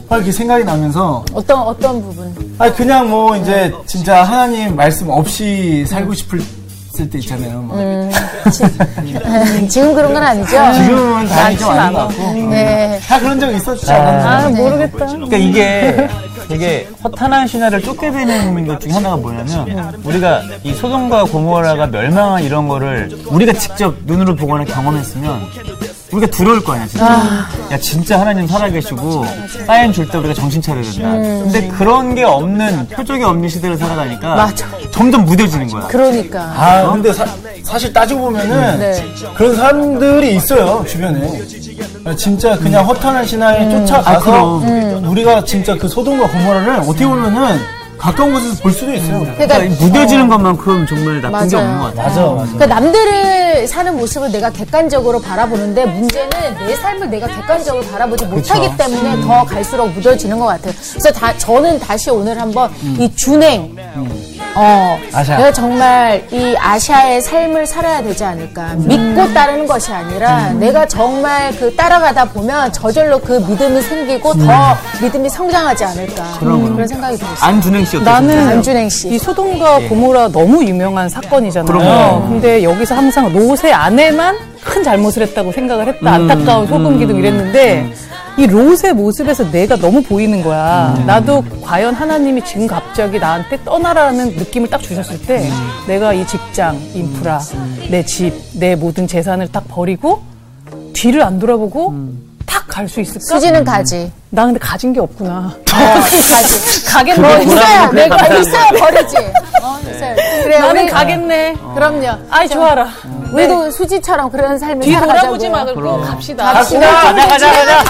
[0.09, 2.33] 막 이렇게 생각이 나면서 어떤, 어떤 부분?
[2.57, 6.39] 아 그냥 뭐 이제 진짜 하나님 말씀 없이 살고 싶을
[7.09, 7.61] 때 있잖아요.
[7.61, 7.77] 막
[9.69, 10.49] 지금 그런 건 아니죠?
[10.73, 12.07] 지금은 다행히 좀 아닌 것.
[12.07, 12.99] 같고 네.
[13.07, 14.45] 다 그런 적 있었지 않았나?
[14.45, 15.05] 아, 모르겠다.
[15.05, 16.07] 그러니까 이게
[16.47, 23.09] 되게 허탄한 신화를 쫓겨내는 것 중에 하나가 뭐냐면 우리가 이 소돔과 고모라가 멸망한 이런 거를
[23.27, 25.41] 우리가 직접 눈으로 보거나 경험했으면
[26.11, 27.05] 우리가 두려울 거 아니야 진짜.
[27.71, 29.25] 야 진짜 하나님 살아계시고
[29.65, 31.11] 사인 줄 때 우리가 정신 차려야 된다.
[31.11, 34.65] 근데 그런 게 없는 표적이 없는 시대를 살아가니까 맞아.
[34.91, 35.87] 점점 무뎌지는 거야.
[35.87, 36.39] 그러니까.
[36.55, 39.05] 아 근데 사, 실 따지고 보면은 네.
[39.35, 41.41] 그런 사람들이 있어요 주변에.
[42.15, 44.63] 진짜 그냥 허탄한 신앙에 쫓아가서
[45.07, 47.59] 우리가 진짜 그 소돔과 고모라를 어떻게 보면은
[47.97, 49.21] 가까운 곳에서 볼 수도 있어요.
[49.21, 49.47] 우리가.
[49.47, 51.67] 그러니까 무뎌지는 것만큼 정말 나쁜 게 맞아요.
[51.67, 52.05] 없는 것 같아요.
[52.07, 52.53] 맞아, 맞아.
[52.53, 56.29] 그러니까 남들을 사는 모습을 내가 객관적으로 바라보는데 문제는
[56.67, 60.73] 내 삶을 내가 객관적으로 바라보지 못하기 때문에 더 갈수록 무뎌지는 것 같아요.
[60.91, 63.75] 그래서 다, 저는 다시 오늘 한번 이 준행,
[64.55, 65.37] 어, 아샤.
[65.37, 68.73] 내가 정말 이 아샤의 삶을 살아야 되지 않을까.
[68.75, 75.29] 믿고 따르는 것이 아니라 내가 정말 그 따라가다 보면 저절로 그 믿음이 생기고 더 믿음이
[75.29, 76.23] 성장하지 않을까.
[76.39, 77.47] 그런 생각이 들었어요.
[77.49, 78.13] 안준행 씨 어떠세요?
[78.13, 79.09] 나는 안준행 씨.
[79.09, 81.65] 이 소돔과 고모라 너무 유명한 사건이잖아요.
[81.65, 82.29] 그럼요.
[82.29, 86.11] 근데 여기서 항상 롯의 아내만 큰 잘못을 했다고 생각을 했다.
[86.11, 87.91] 안타까운 소금 기둥 이랬는데
[88.37, 91.01] 이 롯의 모습에서 내가 너무 보이는 거야.
[91.07, 95.49] 나도 과연 하나님이 지금 갑자기 나한테 떠나라는 느낌을 딱 주셨을 때
[95.87, 97.39] 내가 이 직장, 인프라,
[97.89, 100.21] 내 집, 내 모든 재산을 딱 버리고
[100.93, 102.26] 뒤를 안 돌아보고 탁
[102.67, 103.19] 갈 수 있을까?
[103.21, 104.11] 수지는 가지.
[104.29, 105.53] 나 근데 가진 게 없구나.
[105.65, 106.85] 가지.
[106.85, 107.19] 가겠네.
[107.21, 108.27] 뭐 있어야 내가.
[108.27, 109.17] 있어야 버리지.
[109.61, 110.15] 어, 있어야.
[110.43, 111.55] 그래 나는 우리 가겠네.
[111.73, 112.07] 그럼요.
[112.29, 112.87] 아이 좋아라.
[113.31, 114.93] 우리도 수지처럼 그런 삶을 뒤.
[114.95, 116.53] 돌아보지 말고 갑시다.
[116.53, 116.89] 갑시다.
[117.13, 117.83] 가자, 가자, 가자.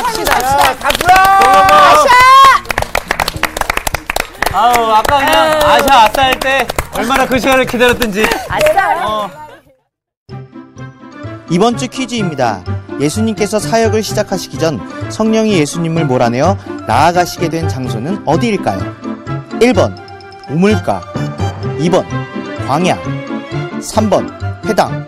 [4.54, 8.26] 아우, 아까 그냥 아샤 아싸 할 때 얼마나 그 시간을 기다렸던지.
[11.50, 12.64] 이번 주 퀴즈입니다.
[13.00, 14.80] 예수님께서 사역을 시작하시기 전
[15.10, 18.80] 성령이 예수님을 몰아내어 나아가시게 된 장소는 어디일까요?
[19.60, 19.96] 1번
[20.50, 21.02] 우물가
[21.80, 22.06] 2번
[22.68, 22.98] 광야
[23.80, 25.08] 3번 회당